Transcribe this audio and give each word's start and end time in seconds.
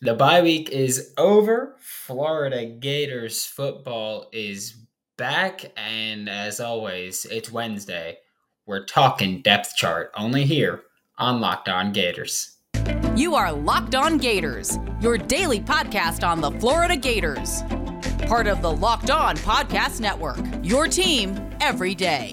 The 0.00 0.14
bye 0.14 0.42
week 0.42 0.70
is 0.70 1.12
over. 1.18 1.74
Florida 1.80 2.64
Gators 2.64 3.44
football 3.44 4.28
is 4.32 4.76
back. 5.16 5.72
And 5.76 6.28
as 6.28 6.60
always, 6.60 7.24
it's 7.24 7.50
Wednesday. 7.50 8.18
We're 8.64 8.84
talking 8.84 9.42
depth 9.42 9.74
chart 9.74 10.12
only 10.16 10.44
here 10.44 10.82
on 11.18 11.40
Locked 11.40 11.68
On 11.68 11.90
Gators. 11.92 12.58
You 13.16 13.34
are 13.34 13.52
Locked 13.52 13.96
On 13.96 14.18
Gators, 14.18 14.78
your 15.00 15.18
daily 15.18 15.58
podcast 15.58 16.24
on 16.24 16.40
the 16.40 16.52
Florida 16.60 16.96
Gators. 16.96 17.62
Part 18.28 18.46
of 18.46 18.62
the 18.62 18.70
Locked 18.70 19.10
On 19.10 19.36
Podcast 19.38 20.00
Network, 20.00 20.38
your 20.62 20.86
team 20.86 21.50
every 21.60 21.96
day. 21.96 22.32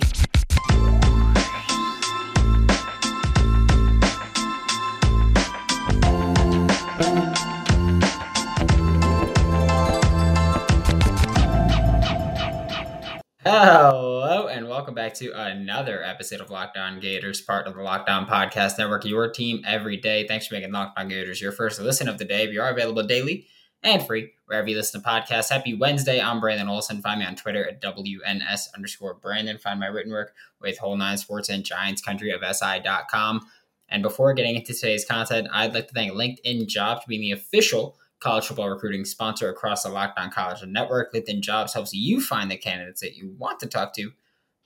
Hello, 13.47 14.47
and 14.47 14.67
welcome 14.67 14.95
back 14.95 15.13
to 15.13 15.31
another 15.39 16.03
episode 16.03 16.41
of 16.41 16.49
Locked 16.49 16.77
On 16.77 16.99
Gators, 16.99 17.41
part 17.41 17.67
of 17.67 17.75
the 17.75 17.83
Locked 17.83 18.09
On 18.09 18.25
Podcast 18.25 18.79
Network, 18.79 19.05
your 19.05 19.29
team 19.29 19.61
every 19.67 19.97
day. 19.97 20.25
Thanks 20.27 20.47
for 20.47 20.55
making 20.55 20.71
Locked 20.71 20.97
On 20.97 21.07
Gators 21.07 21.39
your 21.39 21.51
first 21.51 21.79
listen 21.79 22.09
of 22.09 22.17
the 22.17 22.25
day. 22.25 22.47
We 22.47 22.57
are 22.57 22.71
available 22.71 23.03
daily 23.03 23.45
and 23.83 24.03
free 24.03 24.31
wherever 24.47 24.67
you 24.67 24.75
listen 24.75 24.99
to 24.99 25.07
podcasts. 25.07 25.51
Happy 25.51 25.75
Wednesday. 25.75 26.19
I'm 26.19 26.39
Brandon 26.39 26.67
Olson. 26.67 27.03
Find 27.03 27.19
me 27.19 27.27
on 27.27 27.35
Twitter 27.35 27.67
at 27.67 27.83
WNS 27.83 28.73
underscore 28.75 29.13
Brandon. 29.13 29.59
Find 29.59 29.79
my 29.79 29.85
written 29.85 30.11
work 30.11 30.33
with 30.59 30.79
Whole 30.79 30.97
Nine 30.97 31.19
Sports 31.19 31.49
and 31.49 31.63
Giants 31.63 32.01
Country 32.01 32.31
of 32.31 32.41
SI.com. 32.43 33.41
And 33.89 34.01
before 34.01 34.33
getting 34.33 34.55
into 34.55 34.73
today's 34.73 35.05
content, 35.05 35.49
I'd 35.53 35.75
like 35.75 35.89
to 35.89 35.93
thank 35.93 36.13
LinkedIn 36.13 36.65
Job 36.65 37.03
for 37.03 37.09
being 37.09 37.21
the 37.21 37.33
official 37.33 37.95
college 38.19 38.45
football 38.47 38.69
recruiting 38.69 39.05
sponsor 39.05 39.49
across 39.49 39.83
the 39.83 39.89
Locked 39.89 40.17
On 40.19 40.31
College 40.31 40.63
Network. 40.65 41.13
LinkedIn 41.13 41.41
Jobs 41.41 41.73
helps 41.73 41.93
you 41.93 42.21
find 42.21 42.49
the 42.49 42.57
candidates 42.57 43.01
that 43.01 43.15
you 43.15 43.35
want 43.37 43.59
to 43.59 43.67
talk 43.67 43.93
to 43.95 44.11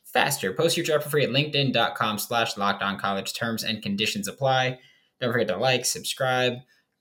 faster. 0.04 0.54
Post 0.54 0.78
your 0.78 0.86
job 0.86 1.04
for 1.04 1.10
free 1.10 1.24
at 1.24 1.30
linkedin.com 1.30 2.18
slash 2.18 2.58
locked 2.58 2.82
on 2.82 2.98
college. 2.98 3.34
Terms 3.34 3.64
and 3.64 3.82
conditions 3.82 4.28
apply. 4.28 4.80
Don't 5.20 5.32
forget 5.32 5.48
to 5.50 5.58
like, 5.58 5.86
subscribe, 5.86 6.54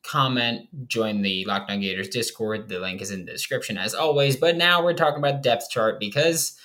comment, 0.03 0.89
join 0.89 1.23
the 1.23 1.45
Locked 1.45 1.71
On 1.71 1.81
Gators 1.81 2.09
Discord. 2.09 2.69
The 2.69 2.81
link 2.81 3.01
is 3.01 3.11
in 3.11 3.25
the 3.25 3.33
description 3.33 3.79
as 3.79 3.95
always. 3.95 4.37
But 4.37 4.57
now 4.57 4.83
we're 4.83 4.95
talking 4.95 5.19
about 5.19 5.43
the 5.43 5.49
depth 5.49 5.71
chart 5.71 6.01
because 6.01 6.59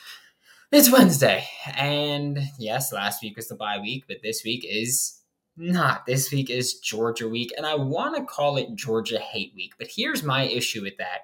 it's 0.72 0.92
Wednesday. 0.92 1.46
And 1.76 2.40
yes, 2.58 2.92
last 2.92 3.22
week 3.22 3.36
was 3.36 3.48
the 3.48 3.56
bye 3.56 3.80
week, 3.80 4.06
but 4.08 4.18
this 4.24 4.44
week 4.44 4.66
is 4.68 5.20
not. 5.56 6.06
This 6.06 6.32
week 6.32 6.50
is 6.50 6.80
Georgia 6.80 7.28
week, 7.28 7.52
and 7.56 7.66
I 7.66 7.76
want 7.76 8.16
to 8.16 8.24
call 8.24 8.58
it 8.58 8.76
Georgia 8.76 9.20
hate 9.20 9.54
week. 9.56 9.74
But 9.78 9.88
here's 9.96 10.24
my 10.24 10.44
issue 10.44 10.82
with 10.82 10.98
that. 10.98 11.22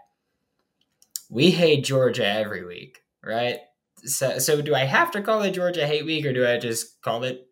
We 1.29 1.51
hate 1.51 1.83
Georgia 1.83 2.25
every 2.25 2.65
week, 2.65 3.03
right? 3.23 3.59
So, 4.03 4.39
so 4.39 4.61
do 4.61 4.73
I 4.75 4.85
have 4.85 5.11
to 5.11 5.21
call 5.21 5.41
it 5.41 5.51
Georgia 5.51 5.85
hate 5.85 6.05
week, 6.05 6.25
or 6.25 6.33
do 6.33 6.47
I 6.47 6.57
just 6.57 7.01
call 7.01 7.23
it 7.23 7.47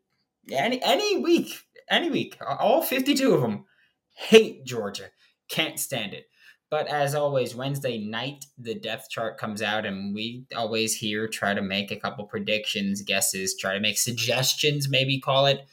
any 0.51 0.81
any 0.81 1.17
week, 1.17 1.51
any 1.89 2.09
week? 2.09 2.37
All 2.45 2.81
fifty-two 2.81 3.33
of 3.33 3.41
them 3.41 3.65
hate 4.13 4.65
Georgia, 4.65 5.09
can't 5.49 5.79
stand 5.79 6.13
it. 6.13 6.25
But 6.69 6.87
as 6.87 7.15
always, 7.15 7.55
Wednesday 7.55 7.97
night 7.97 8.45
the 8.57 8.75
depth 8.75 9.09
chart 9.09 9.37
comes 9.37 9.61
out, 9.61 9.85
and 9.85 10.13
we 10.15 10.45
always 10.55 10.95
here 10.95 11.27
try 11.27 11.53
to 11.53 11.61
make 11.61 11.91
a 11.91 11.99
couple 11.99 12.25
predictions, 12.25 13.01
guesses, 13.01 13.55
try 13.55 13.73
to 13.73 13.79
make 13.79 13.97
suggestions, 13.97 14.89
maybe 14.89 15.19
call 15.19 15.47
it 15.47 15.65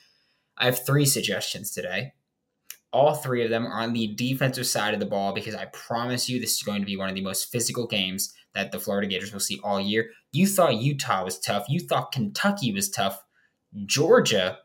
I 0.56 0.66
have 0.66 0.84
three 0.84 1.04
suggestions 1.06 1.70
today. 1.72 2.12
All 2.92 3.14
three 3.14 3.42
of 3.42 3.50
them 3.50 3.66
are 3.66 3.82
on 3.82 3.92
the 3.92 4.14
defensive 4.14 4.66
side 4.66 4.94
of 4.94 5.00
the 5.00 5.06
ball 5.06 5.32
because 5.32 5.54
I 5.54 5.64
promise 5.66 6.28
you 6.28 6.38
this 6.40 6.54
is 6.54 6.62
going 6.62 6.80
to 6.80 6.86
be 6.86 6.96
one 6.96 7.08
of 7.08 7.14
the 7.14 7.22
most 7.22 7.50
physical 7.50 7.86
games 7.86 8.32
that 8.54 8.70
the 8.70 8.78
Florida 8.78 9.08
Gators 9.08 9.32
will 9.32 9.40
see 9.40 9.58
all 9.64 9.80
year. 9.80 10.10
You 10.30 10.46
thought 10.46 10.76
Utah 10.76 11.24
was 11.24 11.40
tough, 11.40 11.66
you 11.68 11.80
thought 11.80 12.12
Kentucky 12.12 12.72
was 12.72 12.88
tough. 12.88 13.22
Georgia 13.84 14.58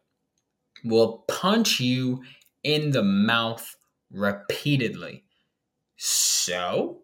will 0.84 1.26
punch 1.28 1.80
you 1.80 2.22
in 2.64 2.92
the 2.92 3.04
mouth 3.04 3.76
repeatedly. 4.12 5.24
So, 5.98 7.00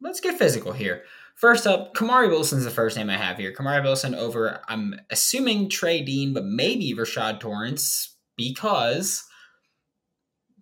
let's 0.00 0.20
get 0.20 0.38
physical 0.38 0.72
here. 0.72 1.04
First 1.34 1.66
up, 1.66 1.94
Kamari 1.94 2.28
Wilson's 2.28 2.64
the 2.64 2.70
first 2.70 2.96
name 2.96 3.10
I 3.10 3.16
have 3.16 3.38
here. 3.38 3.52
Kamari 3.52 3.82
Wilson 3.82 4.14
over, 4.14 4.60
I'm 4.68 4.94
assuming 5.10 5.68
Trey 5.68 6.02
Dean, 6.02 6.32
but 6.32 6.44
maybe 6.44 6.94
Rashad 6.94 7.40
Torrence 7.40 8.13
because 8.36 9.24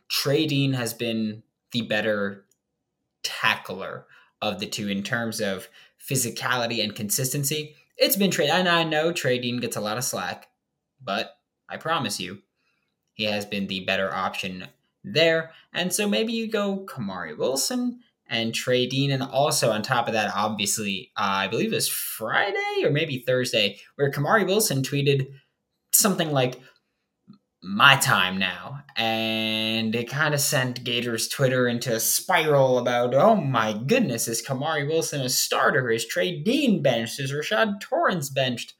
Trey 0.09 0.47
Dean 0.47 0.75
has 0.75 0.95
been 0.95 1.43
the 1.73 1.83
better 1.83 2.45
tackler 3.23 4.07
of 4.41 4.59
the 4.59 4.67
two 4.67 4.89
in 4.89 5.03
terms 5.03 5.41
of 5.41 5.69
physicality 6.11 6.83
and 6.83 6.95
consistency. 6.95 7.75
It's 7.97 8.17
been 8.17 8.31
Trey, 8.31 8.49
and 8.49 8.69
I 8.69 8.85
know 8.85 9.13
Trey 9.13 9.39
Dean 9.39 9.59
gets 9.59 9.77
a 9.77 9.81
lot 9.81 9.99
of 9.99 10.05
slack, 10.05 10.49
but 11.01 11.37
I 11.69 11.77
promise 11.77 12.21
you, 12.21 12.43
he 13.15 13.25
has 13.25 13.47
been 13.47 13.67
the 13.67 13.85
better 13.85 14.13
option 14.13 14.69
there. 15.05 15.53
And 15.73 15.93
so 15.93 16.09
maybe 16.09 16.33
you 16.33 16.49
go 16.49 16.85
Kamari 16.87 17.37
Wilson 17.37 18.01
and 18.27 18.55
Trey 18.55 18.87
Dean. 18.87 19.11
And 19.11 19.23
also 19.23 19.71
on 19.71 19.83
top 19.83 20.07
of 20.07 20.15
that, 20.15 20.33
obviously, 20.35 21.13
uh, 21.17 21.23
I 21.23 21.49
believe 21.49 21.73
it 21.73 21.77
was 21.77 21.89
Friday 21.89 22.83
or 22.85 22.91
maybe 22.91 23.19
Thursday, 23.19 23.79
where 23.97 24.11
Kamari 24.11 24.47
Wilson 24.47 24.83
tweeted 24.83 25.29
something 25.93 26.33
like, 26.33 26.61
my 27.63 27.97
time 27.97 28.39
now. 28.39 28.81
And 28.97 29.95
it 29.95 30.11
kind 30.11 30.35
of 30.35 30.41
sent 30.41 30.85
Gators 30.85 31.29
Twitter 31.29 31.69
into 31.69 31.95
a 31.95 32.01
spiral 32.01 32.79
about, 32.79 33.15
oh 33.15 33.37
my 33.37 33.73
goodness, 33.73 34.29
is 34.29 34.45
Kamari 34.45 34.87
Wilson 34.87 35.23
a 35.23 35.29
starter? 35.29 35.91
Is 35.91 36.07
Trey 36.07 36.41
Dean 36.41 36.83
benched? 36.83 37.21
Is 37.21 37.33
Rashad 37.33 37.81
Torrence 37.81 38.29
benched? 38.29 38.75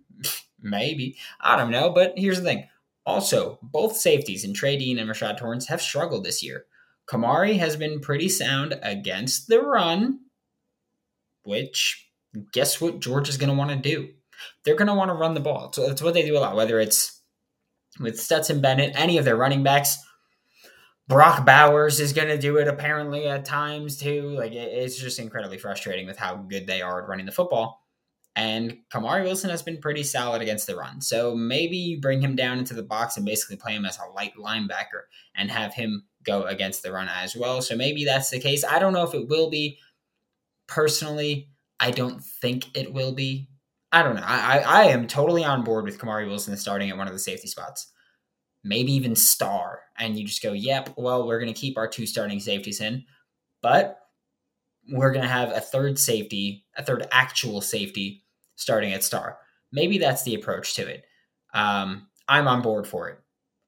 Maybe. 0.62 1.16
I 1.40 1.56
don't 1.56 1.70
know. 1.70 1.90
But 1.90 2.14
here's 2.16 2.38
the 2.38 2.44
thing. 2.44 2.68
Also, 3.04 3.58
both 3.62 3.96
safeties 3.96 4.44
in 4.44 4.54
Trey 4.54 4.76
Dean 4.76 4.98
and 4.98 5.10
Rashad 5.10 5.38
Torrence 5.38 5.66
have 5.66 5.82
struggled 5.82 6.24
this 6.24 6.42
year. 6.42 6.64
Kamari 7.08 7.58
has 7.58 7.76
been 7.76 8.00
pretty 8.00 8.28
sound 8.28 8.78
against 8.80 9.48
the 9.48 9.60
run, 9.60 10.20
which 11.42 12.08
guess 12.52 12.80
what 12.80 13.00
George 13.00 13.28
is 13.28 13.36
going 13.36 13.50
to 13.50 13.56
want 13.56 13.70
to 13.70 13.76
do? 13.76 14.10
They're 14.64 14.76
going 14.76 14.88
to 14.88 14.94
want 14.94 15.10
to 15.10 15.16
run 15.16 15.34
the 15.34 15.40
ball. 15.40 15.72
So 15.72 15.86
that's 15.86 16.00
what 16.00 16.14
they 16.14 16.24
do 16.24 16.38
a 16.38 16.40
lot, 16.40 16.54
whether 16.54 16.78
it's 16.78 17.21
with 18.02 18.20
Stetson 18.20 18.60
Bennett, 18.60 18.92
any 18.94 19.18
of 19.18 19.24
their 19.24 19.36
running 19.36 19.62
backs. 19.62 19.98
Brock 21.08 21.44
Bowers 21.44 22.00
is 22.00 22.12
going 22.12 22.28
to 22.28 22.38
do 22.38 22.56
it 22.56 22.68
apparently 22.68 23.26
at 23.26 23.44
times 23.44 23.96
too. 23.96 24.30
Like 24.30 24.52
it's 24.52 24.96
just 24.96 25.18
incredibly 25.18 25.58
frustrating 25.58 26.06
with 26.06 26.16
how 26.16 26.36
good 26.36 26.66
they 26.66 26.80
are 26.80 27.02
at 27.02 27.08
running 27.08 27.26
the 27.26 27.32
football. 27.32 27.82
And 28.34 28.78
Kamari 28.90 29.24
Wilson 29.24 29.50
has 29.50 29.62
been 29.62 29.78
pretty 29.78 30.04
solid 30.04 30.40
against 30.40 30.66
the 30.66 30.76
run. 30.76 31.02
So 31.02 31.34
maybe 31.34 31.76
you 31.76 32.00
bring 32.00 32.22
him 32.22 32.34
down 32.34 32.58
into 32.58 32.72
the 32.72 32.82
box 32.82 33.16
and 33.16 33.26
basically 33.26 33.56
play 33.56 33.74
him 33.74 33.84
as 33.84 33.98
a 33.98 34.10
light 34.12 34.32
linebacker 34.38 35.02
and 35.34 35.50
have 35.50 35.74
him 35.74 36.04
go 36.24 36.44
against 36.44 36.82
the 36.82 36.92
run 36.92 37.08
as 37.10 37.36
well. 37.36 37.60
So 37.60 37.76
maybe 37.76 38.04
that's 38.04 38.30
the 38.30 38.40
case. 38.40 38.64
I 38.64 38.78
don't 38.78 38.94
know 38.94 39.04
if 39.04 39.14
it 39.14 39.28
will 39.28 39.50
be. 39.50 39.78
Personally, 40.66 41.50
I 41.78 41.90
don't 41.90 42.24
think 42.24 42.74
it 42.74 42.94
will 42.94 43.12
be. 43.12 43.48
I 43.92 44.02
don't 44.02 44.16
know. 44.16 44.22
I, 44.24 44.58
I, 44.58 44.58
I 44.58 44.82
am 44.84 45.06
totally 45.06 45.44
on 45.44 45.64
board 45.64 45.84
with 45.84 45.98
Kamari 45.98 46.26
Wilson 46.26 46.56
starting 46.56 46.88
at 46.88 46.96
one 46.96 47.06
of 47.06 47.12
the 47.12 47.18
safety 47.18 47.46
spots. 47.46 47.92
Maybe 48.64 48.92
even 48.92 49.14
star. 49.14 49.80
And 49.98 50.18
you 50.18 50.26
just 50.26 50.42
go, 50.42 50.52
yep, 50.52 50.94
well, 50.96 51.26
we're 51.26 51.38
going 51.38 51.52
to 51.52 51.60
keep 51.60 51.76
our 51.76 51.88
two 51.88 52.06
starting 52.06 52.40
safeties 52.40 52.80
in, 52.80 53.04
but 53.60 53.98
we're 54.90 55.12
going 55.12 55.24
to 55.24 55.28
have 55.28 55.50
a 55.52 55.60
third 55.60 55.98
safety, 55.98 56.64
a 56.76 56.82
third 56.82 57.06
actual 57.12 57.60
safety 57.60 58.24
starting 58.56 58.92
at 58.92 59.04
star. 59.04 59.38
Maybe 59.72 59.98
that's 59.98 60.22
the 60.22 60.34
approach 60.34 60.74
to 60.74 60.86
it. 60.86 61.04
Um, 61.52 62.08
I'm 62.28 62.48
on 62.48 62.62
board 62.62 62.86
for 62.86 63.10
it. 63.10 63.18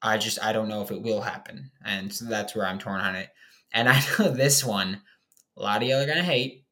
I 0.01 0.17
just, 0.17 0.43
I 0.43 0.53
don't 0.53 0.69
know 0.69 0.81
if 0.81 0.91
it 0.91 1.01
will 1.01 1.21
happen. 1.21 1.71
And 1.83 2.11
so 2.11 2.25
that's 2.25 2.55
where 2.55 2.65
I'm 2.65 2.79
torn 2.79 3.01
on 3.01 3.15
it. 3.15 3.29
And 3.73 3.87
I 3.89 4.01
know 4.17 4.31
this 4.31 4.63
one, 4.63 5.01
a 5.57 5.61
lot 5.61 5.83
of 5.83 5.87
y'all 5.87 6.01
are 6.01 6.05
going 6.05 6.17
to 6.17 6.23
hate, 6.23 6.65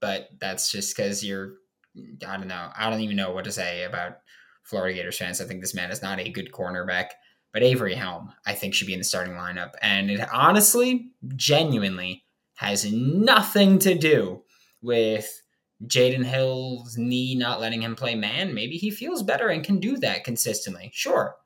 but 0.00 0.28
that's 0.40 0.72
just 0.72 0.96
because 0.96 1.22
you're 1.24 1.54
I 2.26 2.36
don't 2.36 2.48
know. 2.48 2.70
I 2.76 2.90
don't 2.90 3.00
even 3.00 3.16
know 3.16 3.32
what 3.32 3.44
to 3.44 3.52
say 3.52 3.84
about 3.84 4.18
Florida 4.62 4.94
Gators 4.94 5.18
fans. 5.18 5.40
I 5.40 5.44
think 5.44 5.60
this 5.60 5.74
man 5.74 5.90
is 5.90 6.02
not 6.02 6.20
a 6.20 6.30
good 6.30 6.52
cornerback. 6.52 7.08
But 7.52 7.62
Avery 7.62 7.94
Helm, 7.94 8.32
I 8.46 8.52
think, 8.52 8.74
should 8.74 8.86
be 8.86 8.92
in 8.92 8.98
the 8.98 9.04
starting 9.04 9.34
lineup. 9.34 9.70
And 9.80 10.10
it 10.10 10.20
honestly, 10.32 11.10
genuinely, 11.34 12.24
has 12.56 12.92
nothing 12.92 13.78
to 13.78 13.94
do 13.94 14.42
with 14.82 15.42
Jaydon 15.86 16.24
Hill's 16.24 16.96
knee 16.98 17.34
not 17.34 17.60
letting 17.60 17.82
him 17.82 17.96
play 17.96 18.14
man. 18.14 18.52
Maybe 18.52 18.76
he 18.76 18.90
feels 18.90 19.22
better 19.22 19.48
and 19.48 19.64
can 19.64 19.80
do 19.80 19.96
that 19.98 20.24
consistently. 20.24 20.90
Sure. 20.92 21.36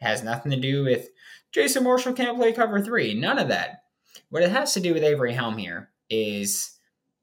Has 0.00 0.22
nothing 0.22 0.50
to 0.50 0.58
do 0.58 0.84
with 0.84 1.08
Jason 1.52 1.84
Marshall 1.84 2.12
can't 2.12 2.36
play 2.36 2.52
cover 2.52 2.80
three. 2.80 3.14
None 3.14 3.38
of 3.38 3.48
that. 3.48 3.82
What 4.30 4.42
it 4.42 4.50
has 4.50 4.74
to 4.74 4.80
do 4.80 4.92
with 4.92 5.04
Avery 5.04 5.32
Helm 5.32 5.56
here 5.56 5.90
is 6.10 6.75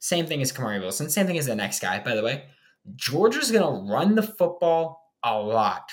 same 0.04 0.26
thing 0.26 0.42
as 0.42 0.52
Kamari 0.52 0.82
Wilson. 0.82 1.10
Same 1.10 1.28
thing 1.28 1.38
as 1.38 1.46
the 1.46 1.56
next 1.56 1.80
guy, 1.80 1.98
by 1.98 2.14
the 2.14 2.22
way. 2.22 2.44
Georgia's 2.94 3.52
going 3.52 3.64
to 3.64 3.90
run 3.90 4.16
the 4.16 4.22
football 4.22 5.14
a 5.24 5.40
lot. 5.40 5.90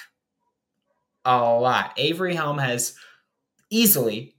A 1.25 1.39
lot. 1.39 1.93
Avery 1.97 2.35
Helm 2.35 2.59
has 2.59 2.97
easily 3.71 4.35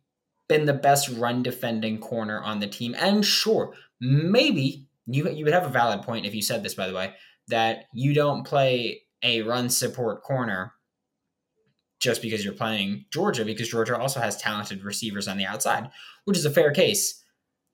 been 0.49 0.65
the 0.65 0.73
best 0.73 1.07
run 1.07 1.41
defending 1.41 1.99
corner 1.99 2.41
on 2.41 2.59
the 2.59 2.67
team. 2.67 2.93
And 2.99 3.25
sure, 3.25 3.73
maybe 4.01 4.87
you 5.05 5.29
you 5.29 5.45
would 5.45 5.53
have 5.53 5.65
a 5.65 5.69
valid 5.69 6.01
point 6.01 6.25
if 6.25 6.35
you 6.35 6.41
said 6.41 6.63
this, 6.63 6.73
by 6.73 6.87
the 6.87 6.93
way, 6.93 7.13
that 7.47 7.85
you 7.93 8.13
don't 8.13 8.43
play 8.43 9.03
a 9.23 9.41
run 9.43 9.69
support 9.69 10.21
corner 10.21 10.73
just 12.01 12.21
because 12.21 12.43
you're 12.43 12.53
playing 12.53 13.05
Georgia, 13.09 13.45
because 13.45 13.69
Georgia 13.69 13.97
also 13.97 14.19
has 14.19 14.35
talented 14.35 14.83
receivers 14.83 15.29
on 15.29 15.37
the 15.37 15.45
outside, 15.45 15.89
which 16.25 16.37
is 16.37 16.43
a 16.43 16.51
fair 16.51 16.71
case. 16.71 17.23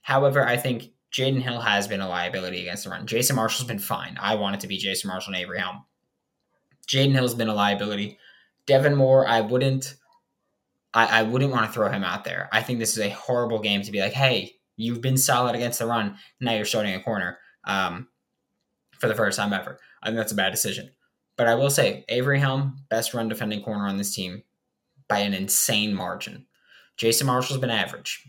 However, 0.03 0.45
I 0.45 0.57
think 0.57 0.91
Jaydon 1.17 1.41
Hill 1.41 1.61
has 1.61 1.87
been 1.87 2.01
a 2.01 2.07
liability 2.07 2.61
against 2.61 2.83
the 2.83 2.91
run. 2.91 3.07
Jason 3.07 3.35
Marshall's 3.35 3.67
been 3.67 3.79
fine. 3.79 4.17
I 4.19 4.35
want 4.35 4.55
it 4.55 4.59
to 4.61 4.67
be 4.67 4.77
Jason 4.77 5.07
Marshall 5.07 5.33
and 5.33 5.41
Avery 5.41 5.59
Helm. 5.59 5.83
Jaydon 6.87 7.13
Hill's 7.13 7.33
been 7.33 7.49
a 7.49 7.55
liability. 7.55 8.19
Devin 8.67 8.95
Moore, 8.95 9.27
I 9.27 9.41
wouldn't 9.41 9.95
I, 10.93 11.19
I 11.19 11.23
wouldn't 11.23 11.51
want 11.51 11.65
to 11.65 11.71
throw 11.71 11.89
him 11.89 12.03
out 12.03 12.23
there. 12.23 12.49
I 12.51 12.61
think 12.61 12.79
this 12.79 12.97
is 12.97 13.03
a 13.03 13.09
horrible 13.09 13.59
game 13.59 13.81
to 13.81 13.91
be 13.91 13.99
like, 13.99 14.13
hey, 14.13 14.53
you've 14.77 15.01
been 15.01 15.17
solid 15.17 15.55
against 15.55 15.79
the 15.79 15.85
run. 15.85 16.17
Now 16.39 16.53
you're 16.53 16.65
starting 16.65 16.95
a 16.95 17.01
corner 17.03 17.39
um, 17.65 18.07
for 18.99 19.07
the 19.07 19.15
first 19.15 19.37
time 19.37 19.53
ever. 19.53 19.79
I 20.01 20.07
think 20.07 20.17
that's 20.17 20.31
a 20.31 20.35
bad 20.35 20.51
decision. 20.51 20.91
But 21.35 21.47
I 21.47 21.55
will 21.55 21.69
say, 21.69 22.05
Avery 22.09 22.39
Helm, 22.39 22.83
best 22.89 23.13
run 23.13 23.27
defending 23.27 23.61
corner 23.61 23.85
on 23.85 23.97
this 23.97 24.15
team 24.15 24.43
by 25.07 25.19
an 25.19 25.33
insane 25.33 25.93
margin. 25.93 26.47
Jason 26.95 27.27
Marshall's 27.27 27.59
been 27.59 27.69
average. 27.69 28.27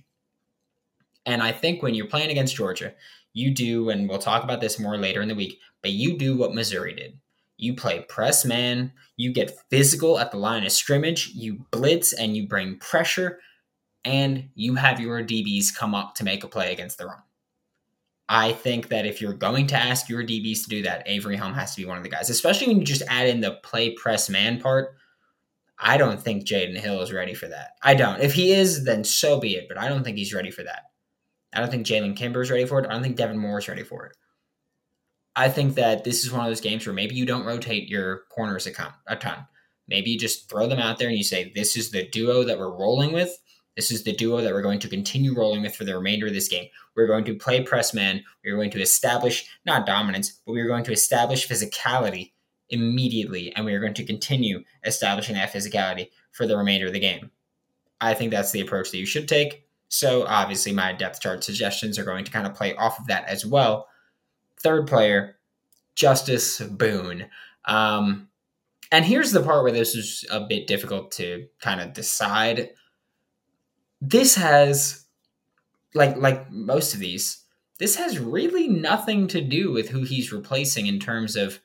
And 1.29 1.43
I 1.43 1.53
think 1.53 1.83
when 1.83 1.95
you're 1.95 2.07
playing 2.07 2.31
against 2.31 2.57
Georgia, 2.57 2.95
you 3.35 3.51
do, 3.51 3.91
and 3.91 4.09
we'll 4.09 4.19
talk 4.19 4.45
about 4.45 4.63
this 4.63 4.81
more 4.81 4.97
later 4.97 5.21
in 5.21 5.29
the 5.29 5.35
week, 5.35 5.61
but 5.83 5.91
you 5.91 6.17
do 6.17 6.39
what 6.39 6.55
Missouri 6.55 6.95
did. 6.95 7.19
You 7.59 7.75
play 7.75 8.01
press 8.09 8.47
man, 8.47 8.93
you 9.19 9.31
get 9.31 9.61
physical 9.69 10.19
at 10.19 10.31
the 10.31 10.39
line 10.39 10.65
of 10.65 10.73
scrimmage, 10.73 11.33
you 11.35 11.67
blitz 11.71 12.15
and 12.15 12.35
you 12.35 12.49
bring 12.49 12.79
pressure, 12.79 13.41
and 14.07 14.49
you 14.55 14.77
have 14.77 15.01
your 15.01 15.23
DBs 15.23 15.77
come 15.77 15.95
up 15.95 16.15
to 16.15 16.25
make 16.25 16.45
a 16.45 16.49
play 16.49 16.73
against 16.73 16.97
the 16.97 17.05
run. 17.05 17.23
I 18.31 18.53
think 18.53 18.89
that 18.89 19.05
if 19.05 19.21
you're 19.21 19.35
going 19.35 19.67
to 19.67 19.77
ask 19.77 20.09
your 20.09 20.23
DBs 20.23 20.63
to 20.63 20.71
do 20.71 20.83
that, 20.85 21.03
Avery 21.05 21.37
Helm 21.37 21.53
has 21.53 21.75
to 21.75 21.83
be 21.83 21.87
one 21.87 21.99
of 21.99 22.05
the 22.05 22.11
guys, 22.11 22.31
especially 22.31 22.69
when 22.69 22.79
you 22.79 22.85
just 22.85 23.03
add 23.07 23.29
in 23.29 23.43
the 23.43 23.59
play 23.63 23.91
press 23.91 24.31
man 24.31 24.63
part. 24.63 24.97
I 25.79 25.99
don't 25.99 26.23
think 26.23 26.47
Jaydon 26.47 26.79
Hill 26.79 27.03
is 27.03 27.13
ready 27.13 27.35
for 27.35 27.49
that. 27.49 27.73
I 27.83 27.95
don't. 27.95 28.21
If 28.23 28.33
he 28.33 28.53
is, 28.53 28.87
then 28.87 29.05
so 29.05 29.39
be 29.39 29.57
it, 29.57 29.67
but 29.69 29.77
I 29.77 29.89
don't 29.89 30.05
think 30.05 30.17
he's 30.17 30.33
ready 30.33 30.51
for 30.51 30.63
that. 30.63 30.85
I 31.55 31.61
don't 31.61 31.71
think 31.71 31.87
Jalen 31.87 32.17
Kimber 32.17 32.43
is 32.43 32.51
ready 32.51 32.67
for 32.67 32.79
it. 32.79 32.87
I 32.87 32.93
don't 32.93 33.03
think 33.03 33.17
Devin 33.17 33.39
Moore 33.39 33.59
is 33.59 33.69
ready 33.69 33.85
for 33.85 34.07
it. 34.07 34.17
I 35.35 35.49
think 35.49 35.77
that 35.77 36.05
this 36.05 36.25
is 36.25 36.33
one 36.33 36.41
of 36.41 36.51
those 36.51 36.61
games 36.61 36.85
where 36.87 36.95
maybe 36.95 37.15
you 37.15 37.25
don't 37.25 37.47
rotate 37.47 37.89
your 37.89 38.23
corners 38.31 38.67
a, 38.67 38.73
a 39.07 39.17
ton. 39.17 39.47
Maybe 39.87 40.11
you 40.11 40.19
just 40.19 40.51
throw 40.51 40.67
them 40.67 40.81
out 40.81 40.99
there 40.99 41.09
and 41.09 41.17
you 41.17 41.25
say, 41.25 41.53
this 41.55 41.77
is 41.77 41.91
the 41.91 42.09
duo 42.09 42.45
that 42.45 42.59
we're 42.59 42.77
rolling 42.77 43.13
with. 43.13 43.31
This 43.77 43.93
is 43.93 44.03
the 44.03 44.13
duo 44.13 44.41
that 44.41 44.53
we're 44.53 44.63
going 44.63 44.81
to 44.81 44.89
continue 44.89 45.35
rolling 45.37 45.63
with 45.63 45.77
for 45.77 45.85
the 45.85 45.95
remainder 45.95 46.27
of 46.27 46.35
this 46.35 46.49
game. 46.49 46.67
We're 46.97 47.07
going 47.07 47.25
to 47.27 47.37
play 47.37 47.63
press 47.63 47.95
man. 47.95 48.25
We're 48.45 48.57
going 48.57 48.73
to 48.73 48.83
establish, 48.83 49.49
not 49.65 49.87
dominance, 49.87 50.41
but 50.45 50.53
we're 50.53 50.67
going 50.67 50.83
to 50.85 50.93
establish 50.93 51.49
physicality 51.49 52.33
immediately. 52.71 53.55
And 53.55 53.65
we 53.65 53.73
are 53.75 53.81
going 53.81 53.95
to 53.95 54.05
continue 54.05 54.65
establishing 54.85 55.37
that 55.37 55.53
physicality 55.53 56.11
for 56.33 56.47
the 56.47 56.57
remainder 56.57 56.89
of 56.89 56.93
the 56.93 56.99
game. 56.99 57.31
I 58.01 58.15
think 58.15 58.33
that's 58.33 58.51
the 58.51 58.61
approach 58.61 58.91
that 58.91 58.99
you 58.99 59.07
should 59.07 59.29
take. 59.29 59.68
So 59.89 60.27
obviously, 60.27 60.73
my 60.73 60.93
depth 60.93 61.21
chart 61.21 61.43
suggestions 61.43 61.99
are 61.99 62.05
going 62.05 62.25
to 62.25 62.31
kind 62.31 62.47
of 62.47 62.55
play 62.55 62.75
off 62.77 62.99
of 62.99 63.07
that 63.07 63.25
as 63.27 63.45
well. 63.47 63.89
Third 64.61 64.87
player, 64.87 65.37
Justice 65.95 66.61
Boone. 66.61 67.27
Um, 67.65 68.29
and 68.91 69.05
here's 69.05 69.33
the 69.33 69.43
part 69.43 69.63
where 69.63 69.73
this 69.73 69.95
is 69.95 70.25
a 70.31 70.41
bit 70.41 70.67
difficult 70.67 71.13
to 71.13 71.47
kind 71.61 71.81
of 71.81 71.93
decide. 71.93 72.71
This 74.01 74.35
has, 74.37 75.07
like 75.95 76.17
like 76.17 76.51
most 76.51 76.95
of 76.95 77.01
these, 77.01 77.45
this 77.79 77.97
has 77.97 78.19
really 78.19 78.69
nothing 78.69 79.27
to 79.29 79.41
do 79.41 79.73
with 79.73 79.89
who 79.89 80.03
he's 80.03 80.33
replacing 80.33 80.87
in 80.87 80.99
terms 80.99 81.35
of 81.37 81.61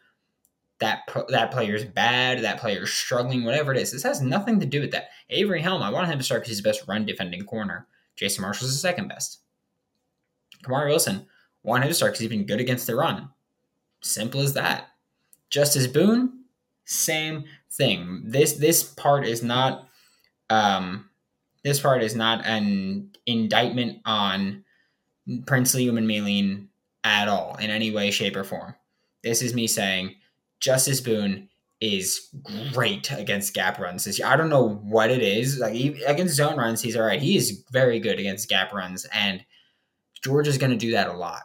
that 0.79 1.01
that 1.29 1.51
player's 1.51 1.85
bad, 1.85 2.43
that 2.43 2.59
player's 2.59 2.91
struggling, 2.91 3.43
whatever 3.43 3.71
it 3.71 3.79
is. 3.79 3.91
This 3.91 4.03
has 4.03 4.21
nothing 4.21 4.59
to 4.59 4.65
do 4.65 4.81
with 4.81 4.91
that. 4.91 5.09
Avery 5.29 5.61
Helm, 5.61 5.81
I 5.81 5.91
want 5.91 6.07
him 6.07 6.17
to 6.17 6.23
start 6.23 6.41
because 6.41 6.49
he's 6.49 6.63
the 6.63 6.69
best 6.69 6.87
run 6.87 7.05
defending 7.05 7.45
corner. 7.45 7.87
Jason 8.15 8.41
Marshall's 8.41 8.71
the 8.71 8.77
second 8.77 9.07
best. 9.07 9.39
Kamari 10.63 10.87
Wilson, 10.87 11.25
want 11.63 11.83
him 11.83 11.89
to 11.89 11.93
start 11.93 12.11
because 12.11 12.21
he's 12.21 12.29
been 12.29 12.45
good 12.45 12.59
against 12.59 12.87
the 12.87 12.95
run. 12.95 13.29
Simple 14.01 14.41
as 14.41 14.53
that. 14.53 14.89
Justice 15.49 15.87
Boone, 15.87 16.43
same 16.85 17.45
thing. 17.71 18.23
This 18.25 18.53
this 18.53 18.83
part 18.83 19.25
is 19.25 19.43
not 19.43 19.87
um 20.49 21.09
this 21.63 21.79
part 21.79 22.03
is 22.03 22.15
not 22.15 22.45
an 22.45 23.11
indictment 23.25 23.99
on 24.05 24.65
Princely 25.45 25.85
Umanmielen 25.85 26.67
at 27.03 27.27
all 27.27 27.55
in 27.55 27.69
any 27.69 27.91
way, 27.91 28.11
shape, 28.11 28.35
or 28.35 28.43
form. 28.43 28.75
This 29.23 29.41
is 29.41 29.53
me 29.53 29.67
saying 29.67 30.15
Justice 30.59 30.99
Boone 30.99 31.49
is 31.83 32.29
great 32.71 33.11
against 33.11 33.53
gap 33.53 33.77
runs 33.77 34.05
this 34.05 34.17
year. 34.17 34.27
I 34.27 34.37
don't 34.37 34.49
know 34.49 34.69
what 34.83 35.11
it 35.11 35.21
is. 35.21 35.59
Like 35.59 35.73
he, 35.73 36.01
against 36.03 36.35
zone 36.35 36.57
runs, 36.57 36.81
he's 36.81 36.95
all 36.95 37.03
right. 37.03 37.21
He 37.21 37.35
is 37.35 37.63
very 37.71 37.99
good 37.99 38.19
against 38.19 38.47
gap 38.47 38.71
runs, 38.71 39.05
and 39.13 39.43
George 40.23 40.47
is 40.47 40.57
going 40.57 40.71
to 40.71 40.77
do 40.77 40.91
that 40.91 41.09
a 41.09 41.13
lot. 41.13 41.41